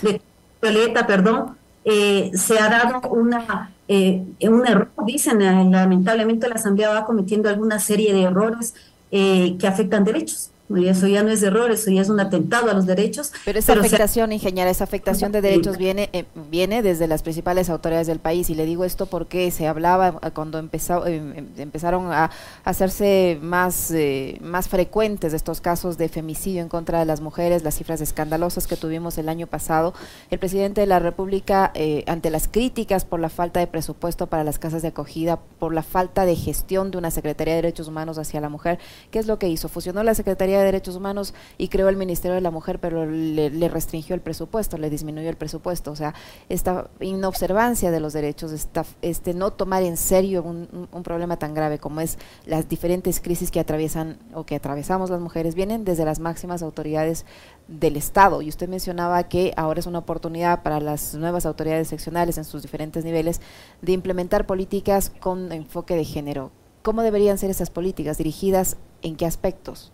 perdón, 1.07 1.57
eh, 1.85 2.31
se 2.35 2.59
ha 2.59 2.69
dado 2.69 3.09
una, 3.11 3.71
eh, 3.89 4.23
un 4.49 4.67
error, 4.67 4.91
dicen, 5.07 5.43
eh, 5.43 5.69
lamentablemente 5.71 6.49
la 6.49 6.55
Asamblea 6.55 6.91
va 6.91 7.05
cometiendo 7.05 7.49
alguna 7.49 7.79
serie 7.79 8.13
de 8.13 8.23
errores 8.23 8.75
que 9.11 9.69
afectan 9.69 10.03
derechos. 10.03 10.51
Eso 10.77 11.07
ya 11.07 11.23
no 11.23 11.31
es 11.31 11.43
error, 11.43 11.71
eso 11.71 11.91
ya 11.91 12.03
es 12.03 12.09
un 12.09 12.21
atentado 12.21 12.71
a 12.71 12.75
los 12.75 12.87
derechos. 12.87 13.33
Pero 13.45 13.59
esa 13.59 13.73
afectación, 13.75 14.33
ingeniera, 14.33 14.71
esa 14.71 14.85
afectación 14.85 15.33
de 15.33 15.41
derechos 15.41 15.77
viene 15.77 16.11
eh, 16.13 16.25
viene 16.51 16.83
desde 16.83 17.07
las 17.07 17.23
principales 17.23 17.71
autoridades 17.71 18.07
del 18.07 18.19
país. 18.19 18.51
Y 18.51 18.55
le 18.55 18.67
digo 18.67 18.85
esto 18.85 19.07
porque 19.07 19.51
se 19.51 19.67
hablaba 19.67 20.21
eh, 20.23 20.31
cuando 20.33 20.59
empezó, 20.59 21.07
eh, 21.07 21.17
em, 21.17 21.47
empezaron 21.57 22.13
a 22.13 22.31
hacerse 22.65 23.39
más, 23.41 23.93
más 24.41 24.69
frecuentes 24.69 25.33
estos 25.33 25.61
casos 25.61 25.99
de 25.99 26.09
femicidio 26.09 26.63
en 26.63 26.69
contra 26.69 26.99
de 26.99 27.05
las 27.05 27.21
mujeres, 27.21 27.63
las 27.63 27.77
cifras 27.77 28.01
escandalosas 28.01 28.67
que 28.67 28.77
tuvimos 28.77 29.19
el 29.19 29.29
año 29.29 29.47
pasado. 29.47 29.95
El 30.31 30.39
presidente 30.39 30.81
de 30.81 30.87
la 30.87 30.99
República, 30.99 31.73
ante 32.07 32.31
las 32.31 32.49
críticas 32.49 33.05
por 33.05 33.21
la 33.21 33.29
falta 33.29 33.61
de 33.61 33.67
presupuesto 33.67 34.27
para 34.27 34.45
las 34.45 34.59
casas 34.59 34.83
de 34.83 34.89
acogida, 34.89 35.39
por 35.59 35.75
la 35.75 35.83
falta 35.83 36.25
de 36.25 36.37
gestión 36.37 36.91
de 36.91 36.99
una 36.99 37.11
Secretaría 37.11 37.55
de 37.55 37.63
Derechos 37.63 37.89
Humanos 37.89 38.19
hacia 38.19 38.41
la 38.41 38.49
mujer, 38.49 38.79
¿qué 39.11 39.19
es 39.19 39.27
lo 39.27 39.39
que 39.39 39.49
hizo? 39.49 39.69
Fusionó 39.69 40.03
la 40.03 40.15
Secretaría 40.15 40.59
de 40.59 40.64
Derechos 40.65 40.97
Humanos 40.97 41.35
y 41.59 41.69
creó 41.69 41.89
el 41.89 41.97
Ministerio 41.97 42.35
de 42.35 42.41
la 42.41 42.51
Mujer, 42.51 42.79
pero 42.79 43.07
le, 43.07 43.69
restringió 43.69 44.15
el 44.15 44.21
presupuesto, 44.21 44.79
le 44.79 44.91
disminuyó 44.91 45.29
el 45.29 45.37
presupuesto. 45.37 45.91
O 45.91 45.97
sea, 45.97 46.15
esta 46.49 46.91
inobservancia 47.01 47.91
de 47.91 48.01
los 48.01 48.13
derechos, 48.13 48.53
esta, 48.53 48.85
este 49.03 49.35
no 49.35 49.53
tomar 49.53 49.83
en 49.83 49.97
serio 49.97 50.43
un, 50.43 50.89
un, 50.91 51.03
problema 51.03 51.37
tan 51.37 51.55
grave 51.55 51.79
como 51.79 52.01
es 52.01 52.19
las 52.47 52.69
diferentes 52.69 53.21
crisis 53.21 53.51
que 53.51 53.61
atraviesan 53.61 54.19
o 54.33 54.45
que 54.45 54.57
atravesamos 54.57 55.11
las 55.11 55.21
mujeres, 55.21 55.55
vienen 55.55 55.85
desde 55.85 56.05
las 56.05 56.19
máximas 56.19 56.63
autoridades 56.63 57.27
del 57.69 57.97
Estado. 57.97 58.43
Y 58.43 58.49
usted 58.49 58.69
mencionaba 58.69 59.23
que 59.25 59.53
ahora 59.57 59.81
es 59.81 59.87
una 59.87 60.01
oportunidad 60.01 60.63
para 60.63 60.81
las 60.81 61.15
nuevas 61.15 61.47
autoridades 61.47 61.89
seccionales 61.89 62.39
en 62.39 62.45
sus 62.45 62.63
diferentes 62.63 63.05
niveles 63.05 63.41
de 63.83 63.93
implementar 63.93 64.47
políticas 64.47 65.11
con 65.21 65.53
enfoque 65.53 65.97
de 65.97 66.05
género. 66.05 66.51
¿Cómo 66.83 67.03
deberían 67.03 67.39
ser 67.39 67.51
esas 67.51 67.71
políticas? 67.71 68.19
¿Dirigidas 68.19 68.77
en 69.03 69.17
qué 69.17 69.25
aspectos? 69.25 69.94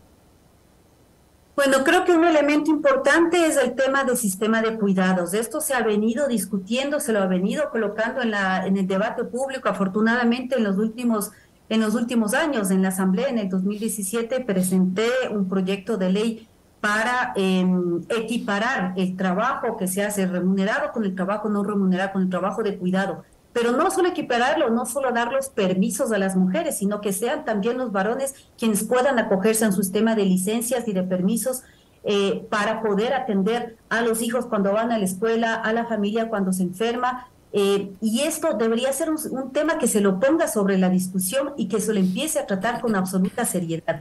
Bueno, 1.62 1.84
creo 1.84 2.06
que 2.06 2.12
un 2.12 2.24
elemento 2.24 2.70
importante 2.70 3.44
es 3.44 3.58
el 3.58 3.74
tema 3.74 4.02
del 4.04 4.16
sistema 4.16 4.62
de 4.62 4.78
cuidados. 4.78 5.34
Esto 5.34 5.60
se 5.60 5.74
ha 5.74 5.82
venido 5.82 6.26
discutiendo, 6.26 7.00
se 7.00 7.12
lo 7.12 7.18
ha 7.18 7.26
venido 7.26 7.68
colocando 7.68 8.22
en, 8.22 8.30
la, 8.30 8.66
en 8.66 8.78
el 8.78 8.86
debate 8.86 9.24
público. 9.24 9.68
Afortunadamente, 9.68 10.56
en 10.56 10.64
los 10.64 10.78
últimos 10.78 11.32
en 11.68 11.82
los 11.82 11.94
últimos 11.94 12.32
años, 12.32 12.70
en 12.70 12.80
la 12.80 12.88
Asamblea, 12.88 13.28
en 13.28 13.36
el 13.36 13.50
2017, 13.50 14.40
presenté 14.40 15.10
un 15.30 15.50
proyecto 15.50 15.98
de 15.98 16.10
ley 16.10 16.48
para 16.80 17.34
em, 17.36 18.00
equiparar 18.08 18.94
el 18.96 19.14
trabajo 19.14 19.76
que 19.76 19.86
se 19.86 20.02
hace 20.02 20.25
remunerado 20.26 20.92
con 20.92 21.04
el 21.04 21.14
trabajo 21.14 21.50
no 21.50 21.62
remunerado, 21.62 22.12
con 22.12 22.23
el 22.23 22.30
trabajo 22.30 22.62
de 22.62 22.78
cuidado 22.78 23.23
pero 23.52 23.73
no 23.73 23.91
solo 23.91 24.08
equipararlo, 24.08 24.71
no 24.71 24.86
solo 24.86 25.13
dar 25.13 25.32
los 25.32 25.49
permisos 25.49 26.13
a 26.13 26.19
las 26.19 26.36
mujeres, 26.36 26.78
sino 26.78 27.00
que 27.00 27.13
sean 27.13 27.45
también 27.45 27.78
los 27.78 27.91
varones 27.91 28.34
quienes 28.58 28.84
puedan 28.84 29.19
acogerse 29.19 29.65
a 29.65 29.69
un 29.69 29.75
sistema 29.75 30.15
de 30.15 30.25
licencias 30.25 30.86
y 30.86 30.93
de 30.93 31.02
permisos 31.02 31.63
eh, 32.04 32.47
para 32.49 32.80
poder 32.80 33.13
atender 33.13 33.76
a 33.89 34.02
los 34.02 34.23
hijos 34.23 34.47
cuando 34.47 34.73
van 34.73 34.93
a 34.93 34.99
la 34.99 35.04
escuela, 35.04 35.54
a 35.54 35.73
la 35.73 35.86
familia 35.86 36.28
cuando 36.28 36.52
se 36.52 36.63
enferma. 36.63 37.28
Eh, 37.52 37.91
y 38.00 38.21
esto 38.21 38.54
debería 38.54 38.93
ser 38.93 39.10
un, 39.10 39.52
tema 39.52 39.78
que 39.78 39.89
se 39.89 40.00
lo 40.00 40.21
ponga 40.21 40.47
sobre 40.47 40.78
la 40.78 40.89
discusión 40.89 41.52
y 41.56 41.67
que 41.67 41.80
se 41.80 41.93
lo 41.93 41.99
empiece 41.99 42.39
a 42.39 42.47
tratar 42.47 42.80
con 42.80 42.95
absoluta 42.95 43.45
seriedad. 43.45 44.00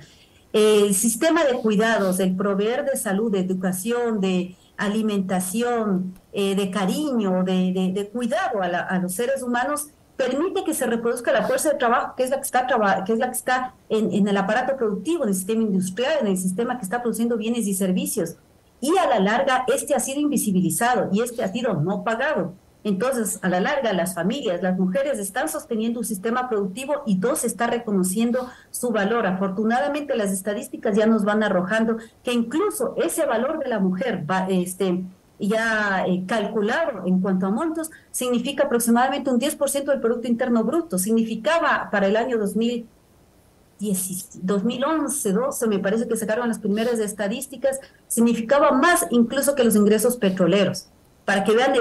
el 0.54 0.94
sistema 0.96 1.44
de 1.44 1.54
cuidados, 1.54 2.20
el 2.20 2.36
proveer 2.36 2.86
de 2.86 2.98
salud, 2.98 3.32
de 3.32 3.40
educación, 3.40 4.20
de 4.20 4.56
alimentación, 4.80 6.16
eh, 6.32 6.56
de 6.56 6.72
cariño, 6.72 7.44
de, 7.44 7.92
de, 7.94 8.10
cuidado 8.10 8.62
a, 8.62 8.98
los 9.00 9.14
seres 9.14 9.44
humanos, 9.44 9.90
permite 10.16 10.64
que 10.64 10.74
se 10.74 10.86
reproduzca 10.86 11.32
la 11.32 11.46
fuerza 11.46 11.70
de 11.70 11.78
trabajo, 11.78 12.14
que 12.16 12.24
es 12.24 12.30
la 12.30 12.38
que 12.38 12.44
está, 12.44 12.68
que 13.06 13.14
es 13.14 13.20
la 13.20 13.28
que 13.28 13.38
está 13.38 13.76
en, 13.90 14.12
en, 14.14 14.28
el 14.28 14.38
aparato 14.38 14.76
productivo, 14.76 15.24
en 15.24 15.30
el 15.30 15.36
sistema 15.36 15.62
industrial, 15.62 16.20
en 16.22 16.28
el 16.28 16.38
sistema 16.38 16.78
que 16.78 16.84
está 16.84 17.02
produciendo 17.02 17.38
bienes 17.38 17.68
y 17.68 17.74
servicios. 17.74 18.36
Y 18.82 18.98
a 18.98 19.08
la 19.08 19.20
larga, 19.20 19.66
este 19.68 19.94
ha 19.94 20.00
sido 20.00 20.22
invisibilizado 20.22 21.10
y 21.12 21.22
este 21.22 21.44
ha 21.44 21.52
sido 21.52 21.74
no 21.74 22.04
pagado. 22.04 22.54
Entonces, 22.84 23.40
a 23.42 23.50
la 23.50 23.60
larga, 23.60 23.92
las 23.92 24.14
familias, 24.16 24.64
las 24.64 24.78
mujeres 24.78 25.20
están 25.20 25.50
sosteniendo 25.50 26.00
un 26.00 26.06
sistema 26.06 26.48
productivo 26.48 27.04
y 27.06 27.18
dos, 27.18 27.44
está 27.44 27.68
reconociendo 27.68 28.48
su 28.72 28.92
valor. 28.92 29.28
Afortunadamente, 29.28 30.16
las 30.16 30.32
estadísticas 30.32 30.96
ya 30.96 31.06
nos 31.06 31.26
van 31.26 31.44
arrojando 31.44 31.98
que 32.24 32.32
incluso 32.32 32.96
ese 32.98 33.26
valor 33.26 33.60
de 33.60 33.68
la 33.68 33.80
mujer 33.80 34.24
va, 34.30 34.48
este, 34.50 35.04
ya 35.40 36.06
eh, 36.08 36.24
calculado 36.26 37.06
en 37.06 37.20
cuanto 37.20 37.48
a 37.48 37.52
montos, 37.52 37.92
significa 38.12 38.64
aproximadamente 38.66 39.30
un 39.30 39.42
10% 39.42 39.86
del 39.86 40.00
Producto 40.00 40.30
Interno 40.30 40.64
Bruto. 40.64 40.98
Significaba 40.98 41.90
para 41.92 42.08
el 42.08 42.16
año 42.16 42.38
2011, 42.38 45.34
12, 45.34 45.68
me 45.68 45.80
parece 45.80 46.08
que 46.08 46.16
sacaron 46.16 46.48
las 46.48 46.60
primeras 46.60 47.00
estadísticas, 47.00 47.82
significaba 48.08 48.72
más 48.72 49.06
incluso 49.10 49.54
que 49.54 49.66
los 49.66 49.76
ingresos 49.76 50.16
petroleros 50.16 50.88
para 51.30 51.44
que 51.44 51.56
vean 51.56 51.76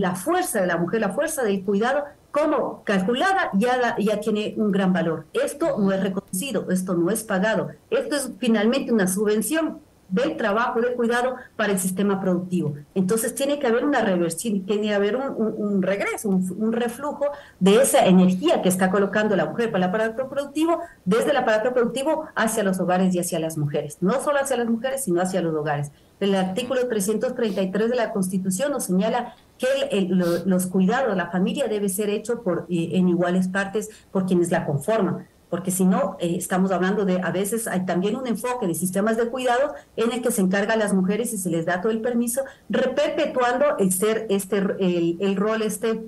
la 0.00 0.14
fuerza 0.14 0.60
de 0.60 0.68
la 0.68 0.76
mujer, 0.76 1.00
la 1.00 1.08
fuerza 1.08 1.42
del 1.42 1.64
cuidado, 1.64 2.04
como 2.30 2.84
calculada 2.84 3.50
ya, 3.54 3.96
ya 3.98 4.20
tiene 4.20 4.54
un 4.56 4.70
gran 4.70 4.92
valor. 4.92 5.24
Esto 5.32 5.80
no 5.80 5.90
es 5.90 6.00
reconocido, 6.00 6.70
esto 6.70 6.94
no 6.94 7.10
es 7.10 7.24
pagado, 7.24 7.70
esto 7.90 8.14
es 8.14 8.30
finalmente 8.38 8.92
una 8.92 9.08
subvención 9.08 9.80
del 10.14 10.36
trabajo 10.36 10.80
de 10.80 10.94
cuidado 10.94 11.34
para 11.56 11.72
el 11.72 11.78
sistema 11.80 12.20
productivo. 12.20 12.74
Entonces 12.94 13.34
tiene 13.34 13.58
que 13.58 13.66
haber 13.66 13.84
una 13.84 14.00
reversión, 14.00 14.64
tiene 14.64 14.88
que 14.88 14.94
haber 14.94 15.16
un, 15.16 15.82
regreso, 15.82 16.28
un, 16.28 16.72
reflujo 16.72 17.26
de 17.58 17.82
esa 17.82 18.06
energía 18.06 18.62
que 18.62 18.68
está 18.68 18.90
colocando 18.90 19.34
la 19.34 19.46
mujer 19.46 19.72
para 19.72 19.84
el 19.84 19.90
aparato 19.90 20.28
productivo, 20.28 20.78
desde 21.04 21.32
el 21.32 21.36
aparato 21.36 21.74
productivo 21.74 22.26
hacia 22.36 22.62
los 22.62 22.78
hogares 22.78 23.12
y 23.14 23.18
hacia 23.18 23.40
las 23.40 23.58
mujeres. 23.58 23.98
No 24.00 24.20
solo 24.22 24.38
hacia 24.38 24.56
las 24.56 24.68
mujeres, 24.68 25.02
sino 25.02 25.20
hacia 25.20 25.42
los 25.42 25.52
hogares. 25.52 25.90
El 26.20 26.36
artículo 26.36 26.86
333 26.86 27.90
de 27.90 27.96
la 27.96 28.12
Constitución 28.12 28.70
nos 28.70 28.84
señala 28.84 29.34
que 29.58 30.08
los 30.08 30.66
cuidados, 30.66 31.16
la 31.16 31.30
familia 31.30 31.66
debe 31.66 31.88
ser 31.88 32.08
hecho 32.08 32.42
por, 32.42 32.66
eh, 32.68 32.90
en 32.92 33.08
iguales 33.08 33.48
partes 33.48 33.88
por 34.12 34.26
quienes 34.26 34.50
la 34.50 34.64
conforman 34.64 35.26
porque 35.54 35.70
si 35.70 35.84
no, 35.84 36.16
eh, 36.18 36.34
estamos 36.36 36.72
hablando 36.72 37.04
de, 37.04 37.20
a 37.22 37.30
veces 37.30 37.68
hay 37.68 37.86
también 37.86 38.16
un 38.16 38.26
enfoque 38.26 38.66
de 38.66 38.74
sistemas 38.74 39.16
de 39.16 39.28
cuidado 39.28 39.72
en 39.94 40.10
el 40.10 40.20
que 40.20 40.32
se 40.32 40.40
encargan 40.40 40.80
las 40.80 40.92
mujeres 40.92 41.32
y 41.32 41.38
se 41.38 41.48
les 41.48 41.64
da 41.64 41.80
todo 41.80 41.92
el 41.92 42.00
permiso, 42.00 42.42
reperpetuando 42.68 43.78
el 43.78 43.92
ser 43.92 44.26
este, 44.30 44.56
el, 44.56 45.36
rol 45.36 45.62
este 45.62 46.02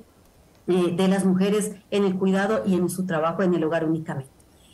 eh, 0.67 0.95
de 0.97 1.07
las 1.07 1.25
mujeres 1.25 1.77
en 1.93 2.03
el 2.03 2.17
cuidado 2.17 2.65
y 2.67 2.75
en 2.75 2.89
su 2.89 3.07
trabajo 3.07 3.45
en 3.45 3.55
el 3.55 3.63
hogar 3.63 3.85
únicamente. 3.85 4.33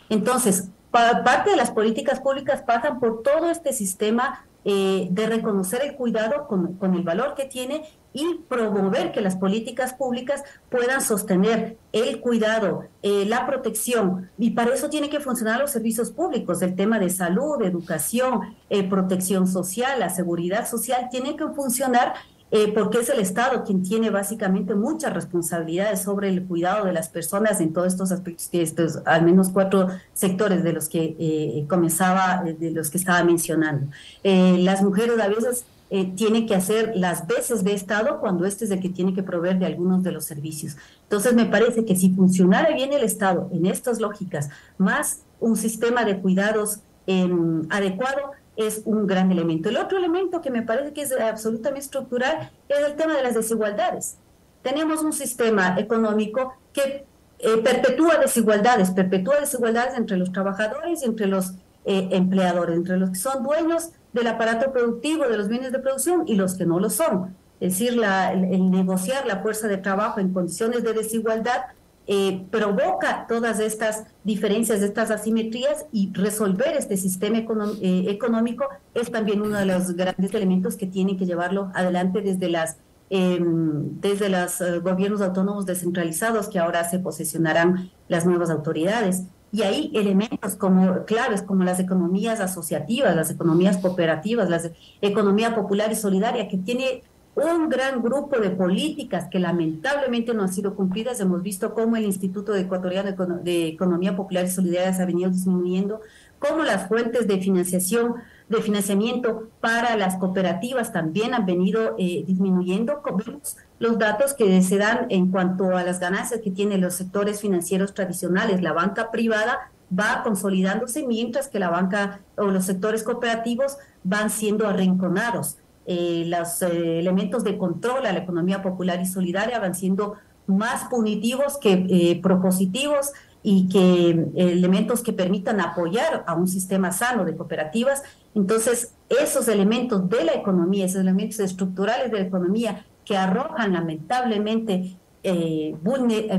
Entonces, 0.09 0.71
parte 0.91 1.51
de 1.51 1.57
las 1.57 1.71
políticas 1.71 2.21
públicas 2.21 2.63
pasan 2.63 2.99
por 2.99 3.23
todo 3.23 3.51
este 3.51 3.75
sistema 3.75 4.47
eh, 4.65 5.09
de 5.11 5.27
reconocer 5.27 5.83
el 5.83 5.97
cuidado 5.97 6.47
con, 6.47 6.77
con, 6.79 6.95
el 6.95 7.03
valor 7.03 7.35
que 7.35 7.45
tiene 7.45 7.85
y 8.13 8.41
promover 8.49 9.13
que 9.13 9.21
las 9.21 9.37
políticas 9.37 9.95
públicas 9.95 10.43
puedan 10.71 11.01
sostener 11.01 11.77
el 11.93 12.21
cuidado, 12.21 12.85
eh, 13.03 13.25
la 13.27 13.47
protección. 13.47 14.31
Y 14.39 14.51
para 14.51 14.75
eso 14.75 14.91
tiene 14.91 15.09
que 15.09 15.21
funcionar 15.21 15.61
los 15.61 15.71
servicios 15.71 16.11
públicos, 16.11 16.63
el 16.63 16.75
tema 16.75 16.99
de 16.99 17.11
salud, 17.11 17.63
educación, 17.63 18.55
eh, 18.71 18.89
protección 18.89 19.47
social, 19.47 19.99
la 19.99 20.11
seguridad 20.11 20.69
social, 20.69 21.09
tiene 21.11 21.37
que 21.37 21.47
funcionar 21.49 22.15
eh, 22.55 22.71
porque 22.75 22.99
es 22.99 23.09
el 23.09 23.19
Estado 23.19 23.65
quien 23.65 23.83
tiene 23.83 24.11
básicamente 24.11 24.75
muchas 24.75 25.15
responsabilidades 25.15 26.03
sobre 26.03 26.29
el 26.29 26.45
cuidado 26.45 26.85
de 26.85 26.93
las 26.93 27.09
personas 27.09 27.63
en 27.63 27.73
todos 27.73 27.87
estos 27.89 28.13
aspectos, 28.13 28.51
estos 28.53 28.99
al 29.07 29.25
menos 29.25 29.49
cuatro 29.49 29.89
sectores 30.13 30.63
de 30.63 30.75
los 30.75 30.91
que 30.91 31.17
eh, 31.19 31.65
comenzaba, 31.67 32.45
de 32.45 32.71
los 32.71 32.91
que 32.91 32.99
estaba 32.99 33.25
mencionando. 33.25 33.87
Las 34.23 34.83
mujeres 34.83 35.19
a 35.19 35.29
veces 35.29 35.65
eh, 35.95 36.11
tiene 36.17 36.47
que 36.47 36.55
hacer 36.55 36.93
las 36.95 37.27
veces 37.27 37.65
de 37.65 37.75
Estado 37.75 38.19
cuando 38.19 38.47
este 38.47 38.65
es 38.65 38.71
el 38.71 38.81
que 38.81 38.89
tiene 38.89 39.13
que 39.13 39.23
proveer 39.23 39.59
de 39.59 39.67
algunos 39.67 40.03
de 40.03 40.11
los 40.11 40.25
servicios. 40.25 40.79
Entonces, 41.03 41.35
me 41.35 41.45
parece 41.45 41.85
que 41.85 41.95
si 41.97 42.09
funcionara 42.15 42.75
bien 42.75 42.95
el 42.95 43.03
Estado 43.03 43.51
en 43.53 43.67
estas 43.67 44.01
lógicas, 44.01 44.49
más 44.79 45.21
un 45.39 45.55
sistema 45.55 46.07
de 46.07 46.19
cuidados 46.19 46.81
em, 47.07 47.67
adecuado, 47.69 48.31
es 48.57 48.81
un 48.87 49.07
gran 49.07 49.31
elemento. 49.31 49.69
El 49.69 49.77
otro 49.77 49.99
elemento 49.99 50.41
que 50.41 50.51
me 50.51 50.63
parece 50.63 50.95
que 50.95 51.03
es 51.03 51.13
absolutamente 51.13 51.81
estructural 51.81 52.51
es 52.71 52.79
el 52.79 52.95
tema 52.97 53.15
de 53.15 53.25
las 53.25 53.35
desigualdades. 53.35 54.17
Tenemos 54.63 55.03
un 55.03 55.13
sistema 55.13 55.79
económico 55.79 56.55
que 56.73 57.05
eh, 57.39 57.59
perpetúa 57.63 58.17
desigualdades, 58.17 58.93
perpetúa 58.93 59.41
desigualdades 59.41 59.99
entre 59.99 60.17
los 60.17 60.33
trabajadores 60.33 61.03
y 61.03 61.05
entre 61.05 61.27
los 61.27 61.51
eh, 61.85 62.09
empleadores, 62.13 62.77
entre 62.77 62.97
los 62.97 63.11
que 63.11 63.17
son 63.17 63.43
dueños 63.43 63.91
del 64.13 64.27
aparato 64.27 64.73
productivo, 64.73 65.27
de 65.29 65.37
los 65.37 65.49
bienes 65.49 65.73
de 65.73 65.79
producción 65.79 66.25
y 66.27 66.35
los 66.35 66.55
que 66.55 66.67
no 66.67 66.79
lo 66.79 66.91
son. 66.91 67.35
Es 67.61 67.79
decir, 67.79 67.97
la, 67.97 68.33
el, 68.33 68.71
negociar 68.71 69.27
la 69.27 69.41
fuerza 69.41 69.69
de 69.69 69.79
trabajo 69.79 70.21
en 70.21 70.33
condiciones 70.33 70.83
de 70.83 70.93
desigualdad 70.95 71.63
eh, 72.09 72.45
provoca 72.51 73.27
todas 73.29 73.61
estas 73.61 74.03
diferencias, 74.25 74.83
estas 74.83 75.13
asimetrías 75.13 75.87
y 75.93 76.13
resolver 76.13 76.77
este 76.77 76.97
sistema 76.97 77.39
eh, 77.39 78.05
económico 78.09 78.67
es 78.93 79.13
también 79.13 79.41
uno 79.41 79.57
de 79.57 79.67
los 79.67 79.95
grandes 79.95 80.35
elementos 80.35 80.75
que 80.75 80.89
tienen 80.89 81.17
que 81.17 81.27
llevarlo 81.27 81.71
adelante 81.75 82.21
desde 82.21 82.49
las 82.49 82.79
em, 83.09 84.01
desde 84.01 84.29
los 84.29 84.61
eh, 84.61 84.81
gobiernos 84.81 85.21
autónomos 85.21 85.65
descentralizados 85.65 86.49
que 86.49 86.59
ahora 86.59 86.83
se 86.83 86.99
posesionarán 86.99 87.93
las 88.09 88.27
nuevas 88.27 88.51
autoridades. 88.51 89.23
Y 89.53 89.63
hay 89.63 89.91
elementos 89.95 90.57
como 90.57 91.05
claves 91.05 91.43
como 91.43 91.63
las 91.63 91.79
economías 91.79 92.41
asociativas, 92.41 93.15
las 93.15 93.31
economías 93.31 93.77
cooperativas, 93.77 94.49
la 94.49 94.61
economía 95.03 95.55
popular 95.55 95.93
y 95.93 95.95
solidaria, 95.95 96.49
que 96.49 96.57
tiene 96.57 97.03
un 97.35 97.69
gran 97.69 98.03
grupo 98.03 98.39
de 98.39 98.51
políticas 98.51 99.29
que 99.31 99.39
lamentablemente 99.39 100.35
no 100.35 100.43
han 100.43 100.53
sido 100.53 100.75
cumplidas. 100.75 101.21
Hemos 101.21 101.43
visto 101.43 101.75
cómo 101.75 101.97
el 101.97 102.05
Instituto 102.05 102.55
Ecuatoriano 102.55 103.11
de 103.43 103.69
Economía 103.69 104.17
Popular 104.17 104.45
y 104.45 104.51
Solidaria 104.51 104.93
se 104.93 105.03
ha 105.03 105.07
venido 105.07 105.31
disminuyendo, 105.31 106.01
cómo 106.39 106.63
las 106.63 106.89
fuentes 106.89 107.27
de 107.27 107.39
financiación, 107.39 108.17
de 108.49 108.61
financiamiento 108.61 109.49
para 109.61 109.97
las 109.97 110.17
cooperativas 110.17 110.93
también 110.93 111.33
han 111.33 111.47
venido 111.47 111.95
eh, 111.99 112.25
disminuyendo. 112.27 113.03
Vemos 113.17 113.57
los 113.83 113.99
datos 113.99 114.33
que 114.33 114.63
se 114.63 114.79
dan 114.79 115.07
en 115.09 115.33
cuanto 115.33 115.77
a 115.77 115.83
las 115.83 115.99
ganancias 115.99 116.41
que 116.41 116.53
tienen 116.53 116.81
los 116.81 116.95
sectores 116.95 117.41
financieros 117.41 117.95
tradicionales. 117.95 118.63
La 118.63 118.73
banca 118.73 119.11
privada 119.11 119.73
va 119.93 120.23
consolidándose 120.23 121.05
mientras 121.05 121.49
que 121.49 121.59
la 121.59 121.69
banca 121.69 122.21
o 122.37 122.45
los 122.45 122.65
sectores 122.65 123.03
cooperativos 123.03 123.79
van 124.05 124.31
siendo 124.31 124.69
arrinconados 124.69 125.57
eh, 125.87 126.23
los 126.29 126.63
eh, 126.63 127.01
elementos 127.01 127.43
de 127.43 127.59
control 127.59 128.07
a 128.07 128.13
la 128.13 128.21
economía 128.21 128.63
popular 128.63 129.01
y 129.01 129.07
solidaria 129.07 129.59
van 129.59 129.75
siendo 129.75 130.15
más 130.47 130.85
punitivos 130.85 131.59
que 131.59 131.73
eh, 131.73 132.21
propositivos 132.23 133.11
y 133.43 133.69
que 133.69 134.29
elementos 134.37 135.03
que 135.03 135.13
permitan 135.13 135.61
apoyar 135.61 136.23
a 136.29 136.35
un 136.35 136.47
sistema 136.47 136.93
sano 136.93 137.25
de 137.25 137.35
cooperativas. 137.35 138.05
Entonces, 138.37 138.95
esos 139.09 139.49
elementos 139.49 140.09
de 140.09 140.25
la 140.25 140.35
economía, 140.35 140.87
esos 140.87 141.01
elementos 141.01 141.41
estructurales 141.41 142.13
de 142.13 142.21
la 142.21 142.27
economía 142.27 142.87
que 143.05 143.17
arrojan 143.17 143.73
lamentablemente 143.73 144.97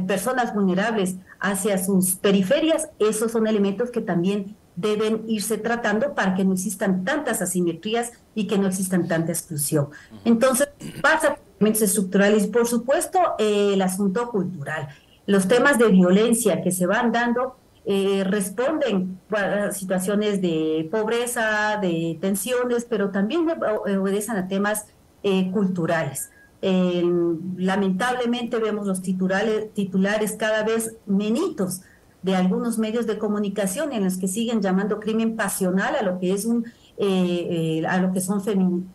personas 0.08 0.54
vulnerables 0.54 1.15
hacia 1.39 1.78
sus 1.78 2.15
periferias, 2.15 2.89
esos 2.99 3.32
son 3.32 3.47
elementos 3.47 3.91
que 3.91 4.02
también 4.02 4.58
deben 4.76 5.23
irse 5.28 5.58
tratando 5.58 6.15
para 6.15 6.36
que 6.36 6.45
no 6.45 6.54
existan 6.54 7.04
tantas 7.04 7.41
asimetrías 7.41 8.12
y 8.34 8.47
que 8.47 8.58
no 8.58 8.67
existan 8.67 9.08
tanta 9.08 9.32
exclusión. 9.32 9.89
Entonces, 10.26 10.69
pasa 11.02 11.36
por 11.36 11.43
elementos 11.60 11.82
estructurales 11.84 12.45
y, 12.45 12.47
por 12.47 12.67
supuesto, 12.67 13.19
eh, 13.38 13.71
el 13.73 13.82
asunto 13.82 14.30
cultural. 14.30 14.89
Los 15.26 15.47
temas 15.47 15.78
de 15.78 15.88
violencia 15.88 16.62
que 16.62 16.71
se 16.71 16.86
van 16.86 17.12
dando 17.12 17.56
eh, 17.86 18.23
responden 18.26 19.19
a 19.32 19.71
situaciones 19.71 20.41
de 20.41 20.88
pobreza, 20.91 21.78
de 21.82 22.17
tensiones, 22.19 22.86
pero 22.86 23.10
también 23.10 23.45
obedecen 23.99 24.38
a 24.38 24.47
temas 24.47 24.88
eh, 25.21 25.52
culturales. 25.52 26.32
Lamentablemente 27.58 28.58
vemos 28.58 28.88
los 28.88 29.02
titulares, 29.02 29.73
titulares 29.73 30.34
cada 30.34 30.63
vez 30.63 30.95
menitos 31.06 31.82
de 32.21 32.36
algunos 32.36 32.78
medios 32.78 33.06
de 33.06 33.17
comunicación 33.17 33.91
en 33.91 34.06
los 34.06 34.17
que 34.17 34.30
siguen 34.30 34.62
llamando 34.62 35.02
crimen 35.02 35.36
pasional 35.36 35.95
a 35.95 36.04
lo 36.04 36.19
que 36.19 36.32
es 36.32 36.45
un 36.45 36.65
eh, 36.95 37.80
eh, 37.80 37.88
a 37.88 37.97
lo 37.97 38.13
que 38.13 38.21
son 38.21 38.41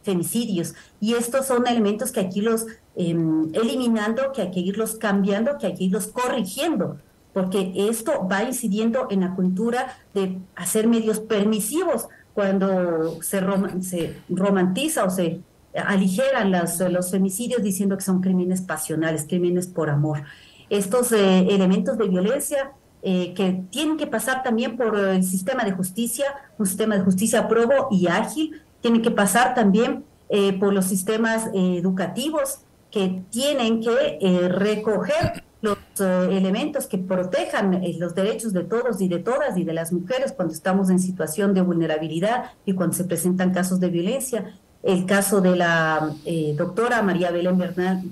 femicidios. 0.02 0.74
Y 1.00 1.14
estos 1.14 1.46
son 1.46 1.66
elementos 1.66 2.12
que 2.12 2.20
aquí 2.20 2.40
los 2.40 2.64
em, 2.94 3.52
eliminando 3.54 4.32
que 4.32 4.42
hay 4.42 4.50
que 4.52 4.60
irlos 4.60 4.94
cambiando 4.94 5.58
que 5.58 5.66
hay 5.66 5.74
que 5.74 5.84
irlos 5.84 6.06
corrigiendo 6.06 6.98
porque 7.32 7.72
esto 7.88 8.26
va 8.30 8.42
incidiendo 8.44 9.08
en 9.10 9.20
la 9.20 9.34
cultura 9.34 9.96
de 10.14 10.38
hacer 10.56 10.86
medios 10.86 11.20
permisivos 11.20 12.08
cuando 12.34 13.20
se, 13.22 13.40
se 13.82 14.16
romantiza 14.28 15.04
o 15.04 15.10
se 15.10 15.40
aligeran 15.74 16.50
los 16.50 17.10
femicidios 17.10 17.62
diciendo 17.62 17.96
que 17.96 18.04
son 18.04 18.20
crímenes 18.20 18.62
pasionales, 18.62 19.26
crímenes 19.28 19.66
por 19.66 19.90
amor. 19.90 20.22
Estos 20.70 21.12
eh, 21.12 21.46
elementos 21.50 21.96
de 21.96 22.08
violencia 22.08 22.72
eh, 23.02 23.32
que 23.34 23.62
tienen 23.70 23.96
que 23.96 24.06
pasar 24.06 24.42
también 24.42 24.76
por 24.76 24.98
el 24.98 25.24
sistema 25.24 25.64
de 25.64 25.72
justicia, 25.72 26.26
un 26.58 26.66
sistema 26.66 26.96
de 26.96 27.02
justicia 27.02 27.48
probo 27.48 27.88
y 27.90 28.08
ágil, 28.08 28.60
tienen 28.80 29.02
que 29.02 29.10
pasar 29.10 29.54
también 29.54 30.04
eh, 30.28 30.52
por 30.58 30.72
los 30.72 30.84
sistemas 30.84 31.48
educativos 31.54 32.60
que 32.90 33.22
tienen 33.30 33.80
que 33.80 34.48
recoger 34.48 35.44
los 35.60 35.76
elementos 36.00 36.86
que 36.86 36.96
protejan 36.96 37.82
los 37.98 38.14
derechos 38.14 38.52
de 38.52 38.64
todos 38.64 39.00
y 39.00 39.08
de 39.08 39.18
todas 39.18 39.58
y 39.58 39.64
de 39.64 39.72
las 39.74 39.92
mujeres 39.92 40.32
cuando 40.32 40.54
estamos 40.54 40.88
en 40.88 40.98
situación 40.98 41.52
de 41.52 41.60
vulnerabilidad 41.60 42.52
y 42.64 42.74
cuando 42.74 42.96
se 42.96 43.04
presentan 43.04 43.52
casos 43.52 43.80
de 43.80 43.90
violencia. 43.90 44.54
El 44.82 45.06
caso 45.06 45.40
de 45.40 45.56
la 45.56 46.14
doctora 46.56 47.02
María 47.02 47.30
Belén 47.30 47.58
Bernal 47.58 48.02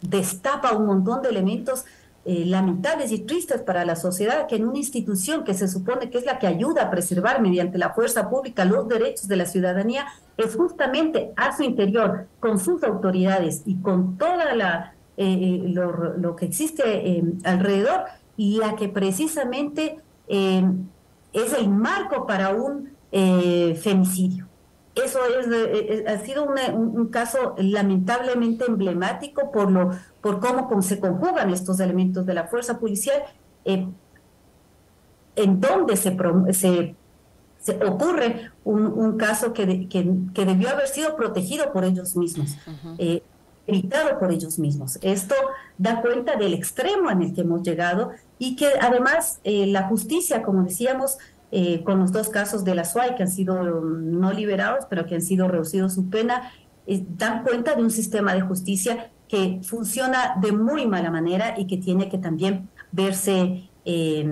destapa 0.00 0.72
un 0.72 0.86
montón 0.86 1.20
de 1.20 1.30
elementos 1.30 1.84
eh, 2.24 2.44
lamentables 2.46 3.10
y 3.10 3.18
tristes 3.18 3.62
para 3.62 3.84
la 3.84 3.96
sociedad 3.96 4.46
que 4.46 4.54
en 4.54 4.64
una 4.64 4.78
institución 4.78 5.42
que 5.42 5.54
se 5.54 5.66
supone 5.66 6.08
que 6.08 6.18
es 6.18 6.24
la 6.24 6.38
que 6.38 6.46
ayuda 6.46 6.84
a 6.84 6.90
preservar 6.90 7.42
mediante 7.42 7.78
la 7.78 7.94
fuerza 7.94 8.30
pública 8.30 8.64
los 8.64 8.86
derechos 8.86 9.26
de 9.26 9.34
la 9.34 9.44
ciudadanía, 9.44 10.06
es 10.36 10.54
justamente 10.54 11.32
a 11.34 11.56
su 11.56 11.64
interior, 11.64 12.28
con 12.38 12.60
sus 12.60 12.84
autoridades 12.84 13.62
y 13.66 13.74
con 13.78 14.18
toda 14.18 14.54
la 14.54 14.94
eh, 15.16 15.26
eh, 15.26 15.62
lo, 15.66 16.36
que 16.36 16.46
existe 16.46 17.24
alrededor, 17.42 18.04
y 18.36 18.58
la 18.58 18.76
que 18.76 18.88
precisamente 18.88 19.98
es 20.28 21.52
el 21.58 21.68
marco 21.68 22.24
para 22.24 22.50
un 22.50 22.92
femicidio. 23.10 24.46
Eso 24.94 25.20
es, 25.24 26.06
ha 26.06 26.18
sido 26.18 26.44
un, 26.44 27.08
caso 27.08 27.54
lamentablemente 27.56 28.66
emblemático 28.66 29.50
por 29.50 29.70
lo 29.70 29.92
por 30.20 30.38
cómo 30.38 30.82
se 30.82 31.00
conjugan 31.00 31.50
estos 31.50 31.80
elementos 31.80 32.26
de 32.26 32.34
la 32.34 32.44
fuerza 32.44 32.78
policial, 32.78 33.22
eh, 33.64 33.88
en 35.36 35.60
donde 35.60 35.96
se, 35.96 36.14
se, 36.52 37.84
ocurre 37.86 38.50
un, 38.64 39.16
caso 39.16 39.54
que, 39.54 39.88
que, 39.88 40.44
debió 40.44 40.68
haber 40.68 40.88
sido 40.88 41.16
protegido 41.16 41.72
por 41.72 41.84
ellos 41.84 42.14
mismos, 42.14 42.58
eh, 42.98 43.22
evitado 43.66 44.18
por 44.18 44.30
ellos 44.30 44.58
mismos. 44.58 44.98
Esto 45.00 45.34
da 45.78 46.02
cuenta 46.02 46.36
del 46.36 46.52
extremo 46.52 47.10
en 47.10 47.22
el 47.22 47.34
que 47.34 47.40
hemos 47.40 47.62
llegado 47.62 48.10
y 48.38 48.56
que 48.56 48.68
además 48.80 49.40
eh, 49.44 49.66
la 49.66 49.84
justicia, 49.88 50.42
como 50.42 50.64
decíamos, 50.64 51.16
eh, 51.54 51.84
con 51.84 52.00
los 52.00 52.12
dos 52.12 52.30
casos 52.30 52.64
de 52.64 52.74
la 52.74 52.86
SUAI 52.86 53.14
que 53.14 53.24
han 53.24 53.30
sido 53.30 53.62
no 53.62 54.32
liberados, 54.32 54.86
pero 54.88 55.04
que 55.04 55.16
han 55.16 55.20
sido 55.20 55.48
reducidos 55.48 55.92
su 55.92 56.08
pena, 56.08 56.50
eh, 56.86 57.04
dan 57.10 57.42
cuenta 57.42 57.74
de 57.74 57.82
un 57.82 57.90
sistema 57.90 58.32
de 58.32 58.40
justicia 58.40 59.10
que 59.28 59.60
funciona 59.62 60.36
de 60.40 60.52
muy 60.52 60.86
mala 60.86 61.10
manera 61.10 61.52
y 61.58 61.66
que 61.66 61.76
tiene 61.76 62.08
que 62.08 62.16
también 62.16 62.70
verse 62.90 63.68
eh, 63.84 64.26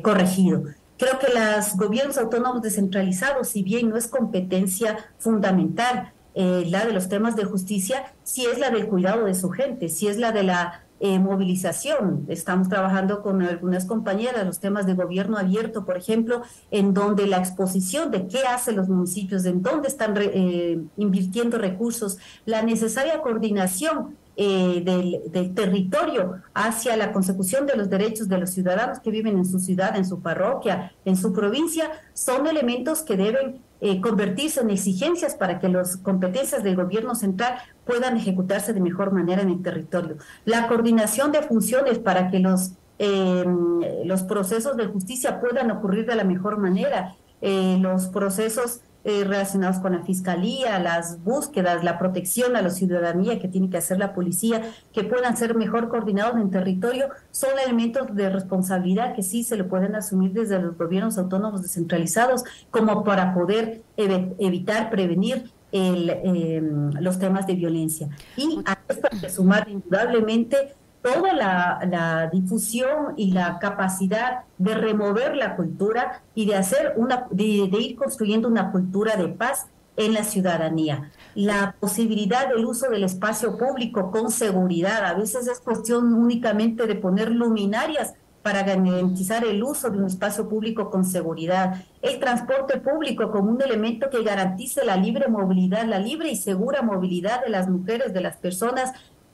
corregido. 0.00 0.62
Creo 0.96 1.18
que 1.18 1.26
los 1.34 1.76
gobiernos 1.76 2.18
autónomos 2.18 2.62
descentralizados, 2.62 3.48
si 3.48 3.64
bien 3.64 3.88
no 3.88 3.96
es 3.96 4.06
competencia 4.06 4.96
fundamental 5.18 6.12
la 6.36 6.84
de 6.84 6.92
los 6.92 7.08
temas 7.08 7.34
de 7.34 7.44
justicia, 7.44 8.14
sí 8.22 8.46
es 8.46 8.60
la 8.60 8.70
del 8.70 8.86
cuidado 8.86 9.24
de 9.24 9.34
su 9.34 9.50
gente, 9.50 9.88
sí 9.88 10.06
es 10.06 10.18
la 10.18 10.30
de 10.30 10.44
la 10.44 10.85
eh, 11.00 11.18
movilización. 11.18 12.24
Estamos 12.28 12.68
trabajando 12.68 13.22
con 13.22 13.42
algunas 13.42 13.84
compañeras 13.84 14.46
los 14.46 14.60
temas 14.60 14.86
de 14.86 14.94
gobierno 14.94 15.36
abierto, 15.36 15.84
por 15.84 15.96
ejemplo, 15.96 16.42
en 16.70 16.94
donde 16.94 17.26
la 17.26 17.38
exposición 17.38 18.10
de 18.10 18.26
qué 18.26 18.40
hacen 18.40 18.76
los 18.76 18.88
municipios, 18.88 19.44
en 19.44 19.62
dónde 19.62 19.88
están 19.88 20.14
eh, 20.18 20.80
invirtiendo 20.96 21.58
recursos, 21.58 22.18
la 22.44 22.62
necesaria 22.62 23.20
coordinación 23.20 24.16
eh, 24.38 24.82
del, 24.84 25.54
territorio 25.54 26.42
hacia 26.52 26.94
la 26.98 27.10
consecución 27.10 27.64
de 27.64 27.74
los 27.74 27.88
derechos 27.88 28.28
de 28.28 28.36
los 28.36 28.50
ciudadanos 28.50 29.00
que 29.00 29.10
viven 29.10 29.38
en 29.38 29.46
su 29.46 29.58
ciudad, 29.58 29.96
en 29.96 30.04
su 30.04 30.20
parroquia, 30.20 30.92
en 31.06 31.16
su 31.16 31.32
provincia, 31.32 31.90
son 32.12 32.46
elementos 32.46 33.00
que 33.00 33.16
deben 33.16 33.62
eh, 33.80 33.98
convertirse 34.02 34.60
en 34.60 34.68
exigencias 34.68 35.34
para 35.34 35.58
que 35.58 35.70
las 35.70 35.96
competencias 35.96 36.62
del 36.62 36.76
gobierno 36.76 37.14
central 37.14 37.58
puedan 37.86 38.16
ejecutarse 38.16 38.72
de 38.72 38.80
mejor 38.80 39.12
manera 39.12 39.42
en 39.42 39.50
el 39.50 39.62
territorio. 39.62 40.16
La 40.44 40.68
coordinación 40.68 41.32
de 41.32 41.42
funciones 41.42 41.98
para 41.98 42.30
que 42.30 42.40
los, 42.40 42.72
em, 42.98 43.80
los 44.04 44.22
procesos 44.24 44.76
de 44.76 44.86
justicia 44.86 45.40
puedan 45.40 45.70
ocurrir 45.70 46.06
de 46.06 46.16
la 46.16 46.24
mejor 46.24 46.58
manera. 46.58 47.14
Eh, 47.40 47.78
los 47.80 48.06
procesos 48.08 48.80
eh, 49.08 49.22
relacionados 49.22 49.78
con 49.78 49.92
la 49.92 50.02
fiscalía, 50.02 50.80
las 50.80 51.22
búsquedas, 51.22 51.84
la 51.84 51.96
protección 51.96 52.56
a 52.56 52.60
la 52.60 52.70
ciudadanía 52.70 53.38
que 53.38 53.46
tiene 53.46 53.70
que 53.70 53.76
hacer 53.76 54.00
la 54.00 54.12
policía, 54.12 54.62
que 54.92 55.04
puedan 55.04 55.36
ser 55.36 55.54
mejor 55.54 55.88
coordinados 55.88 56.40
en 56.40 56.50
territorio, 56.50 57.10
son 57.30 57.50
elementos 57.56 58.12
de 58.16 58.30
responsabilidad 58.30 59.14
que 59.14 59.22
sí 59.22 59.44
se 59.44 59.56
le 59.56 59.62
pueden 59.62 59.94
asumir 59.94 60.32
desde 60.32 60.58
los 60.60 60.76
gobiernos 60.76 61.18
autónomos 61.18 61.62
descentralizados, 61.62 62.42
como 62.72 63.04
para 63.04 63.32
poder 63.32 63.84
evitar, 63.96 64.90
prevenir 64.90 65.52
em, 65.72 66.92
los 67.00 67.18
temas 67.18 67.46
de 67.46 67.54
violencia. 67.54 68.08
Y 68.36 68.60
a 68.64 68.78
esto 68.88 69.08
hay 69.10 69.20
que 69.20 69.30
sumar 69.30 69.68
indudablemente 69.68 70.74
toda 71.02 71.32
la, 71.32 72.28
difusión 72.32 73.14
y 73.16 73.32
la 73.32 73.58
capacidad 73.58 74.42
de 74.58 74.74
remover 74.74 75.36
la 75.36 75.54
cultura 75.56 76.22
y 76.34 76.46
de 76.46 76.56
hacer 76.56 76.94
una, 76.96 77.26
de, 77.30 77.44
ir 77.44 77.96
construyendo 77.96 78.48
una 78.48 78.72
cultura 78.72 79.16
de 79.16 79.28
paz 79.28 79.66
en 79.96 80.14
la 80.14 80.24
ciudadanía. 80.24 81.10
La 81.34 81.76
posibilidad 81.78 82.48
del 82.48 82.64
uso 82.66 82.90
del 82.90 83.04
espacio 83.04 83.56
público 83.56 84.10
con 84.10 84.30
seguridad. 84.30 85.04
A 85.04 85.14
veces 85.14 85.46
es 85.46 85.60
cuestión 85.60 86.12
únicamente 86.12 86.86
de 86.86 86.96
poner 86.96 87.30
luminarias 87.30 88.14
para 88.46 88.62
garantizar 88.62 89.44
el 89.44 89.60
uso 89.60 89.90
de 89.90 89.98
un 89.98 90.06
espacio 90.06 90.48
público 90.48 90.88
con 90.88 91.04
seguridad. 91.04 91.82
El 92.00 92.20
transporte 92.20 92.78
público 92.78 93.32
como 93.32 93.50
un 93.50 93.60
elemento 93.60 94.08
que 94.08 94.22
garantice 94.22 94.84
la 94.84 94.96
libre 94.96 95.26
movilidad, 95.26 95.84
la 95.84 95.98
libre 95.98 96.28
y 96.28 96.36
segura 96.36 96.80
movilidad 96.80 97.42
de 97.42 97.50
las 97.50 97.68
mujeres, 97.68 98.14
de 98.14 98.20
las 98.20 98.36
personas 98.36 98.92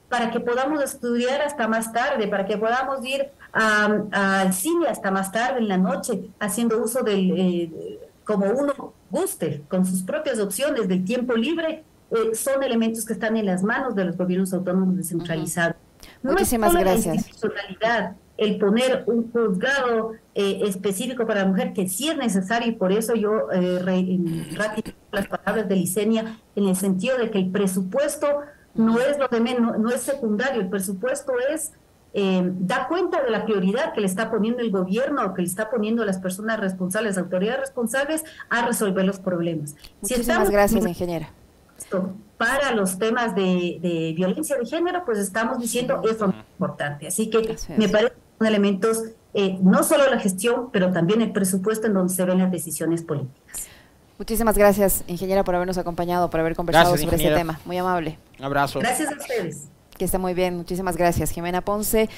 para 0.09 0.31
que 0.31 0.39
podamos 0.39 0.81
estudiar 0.81 1.43
hasta 1.43 1.67
más 1.67 1.93
tarde, 1.93 2.27
para 2.27 2.47
que 2.47 2.57
podamos 2.57 3.05
ir 3.05 3.29
al 3.51 4.51
cine 4.51 4.87
hasta 4.87 5.11
más 5.11 5.31
tarde 5.31 5.59
en 5.59 5.67
la 5.67 5.77
noche, 5.77 6.31
haciendo 6.39 6.83
uso 6.83 7.03
del, 7.03 7.33
eh, 7.37 7.99
como 8.25 8.47
uno 8.47 8.95
guste, 9.11 9.61
con 9.67 9.85
sus 9.85 10.01
propias 10.01 10.39
opciones 10.39 10.87
del 10.87 11.05
tiempo 11.05 11.35
libre, 11.35 11.83
eh, 12.09 12.33
son 12.33 12.63
elementos 12.63 13.05
que 13.05 13.13
están 13.13 13.37
en 13.37 13.45
las 13.45 13.61
manos 13.61 13.93
de 13.93 14.05
los 14.05 14.17
gobiernos 14.17 14.51
autónomos 14.55 14.97
descentralizados. 14.97 15.75
Muchísimas 16.23 16.73
gracias. 16.73 17.29
La 17.43 18.15
el 18.37 18.57
poner 18.57 19.03
un 19.07 19.31
juzgado 19.31 20.13
eh, 20.33 20.61
específico 20.63 21.25
para 21.27 21.41
la 21.41 21.47
mujer, 21.47 21.73
que 21.73 21.87
sí 21.87 22.09
es 22.09 22.17
necesario, 22.17 22.69
y 22.69 22.75
por 22.75 22.91
eso 22.91 23.15
yo 23.15 23.47
ratifico 24.55 24.97
las 25.11 25.27
palabras 25.27 25.69
de 25.69 25.75
Licenia, 25.75 26.39
en 26.55 26.67
el 26.67 26.75
sentido 26.75 27.17
de 27.17 27.29
que 27.29 27.39
el 27.39 27.51
presupuesto 27.51 28.27
no 28.75 28.99
es 28.99 29.17
lo 29.19 29.27
de 29.27 29.39
menos, 29.39 29.77
no 29.77 29.89
es 29.89 30.01
secundario, 30.01 30.61
el 30.61 30.69
presupuesto 30.69 31.33
es 31.51 31.73
eh, 32.15 32.43
da 32.59 32.87
cuenta 32.87 33.23
de 33.23 33.31
la 33.31 33.43
prioridad 33.43 33.91
que 33.93 34.01
le 34.01 34.05
está 34.05 34.29
poniendo 34.29 34.61
el 34.61 34.69
gobierno 34.69 35.25
o 35.25 35.33
que 35.33 35.41
le 35.41 35.47
está 35.47 35.71
poniendo 35.71 36.05
las 36.05 36.19
personas 36.19 36.59
responsables, 36.59 37.17
autoridades 37.17 37.61
responsables, 37.61 38.23
a 38.51 38.67
resolver 38.67 39.03
los 39.03 39.17
problemas. 39.17 39.75
Muchísimas 39.99 40.49
gracias, 40.51 40.85
ingeniera. 40.85 41.31
Para 42.37 42.71
los 42.71 42.99
temas 42.99 43.33
de, 43.35 44.13
violencia 44.15 44.57
de 44.57 44.65
género, 44.65 45.03
pues 45.05 45.17
estamos 45.17 45.57
diciendo 45.57 46.01
eso 46.03 46.29
es 46.29 46.35
importante. 46.53 47.07
Así 47.07 47.31
que 47.31 47.55
me 47.77 47.89
parece 47.89 48.13
elementos, 48.45 49.03
eh, 49.33 49.57
no 49.61 49.83
solo 49.83 50.09
la 50.09 50.19
gestión, 50.19 50.69
pero 50.71 50.91
también 50.91 51.21
el 51.21 51.31
presupuesto 51.31 51.87
en 51.87 51.93
donde 51.93 52.13
se 52.13 52.23
ven 52.25 52.39
las 52.39 52.51
decisiones 52.51 53.03
políticas. 53.03 53.67
Muchísimas 54.17 54.57
gracias, 54.57 55.03
ingeniera, 55.07 55.43
por 55.43 55.55
habernos 55.55 55.77
acompañado, 55.77 56.29
por 56.29 56.39
haber 56.39 56.55
conversado 56.55 56.95
sobre 56.97 57.17
este 57.17 57.33
tema. 57.33 57.59
Muy 57.65 57.77
amable. 57.77 58.17
Un 58.39 58.45
abrazo. 58.45 58.79
Gracias 58.79 59.11
a 59.11 59.17
ustedes. 59.17 59.63
Que 59.97 60.05
esté 60.05 60.17
muy 60.17 60.33
bien. 60.33 60.55
Muchísimas 60.55 60.97
gracias, 60.97 61.31
Jimena 61.31 61.61
Ponce. 61.61 62.09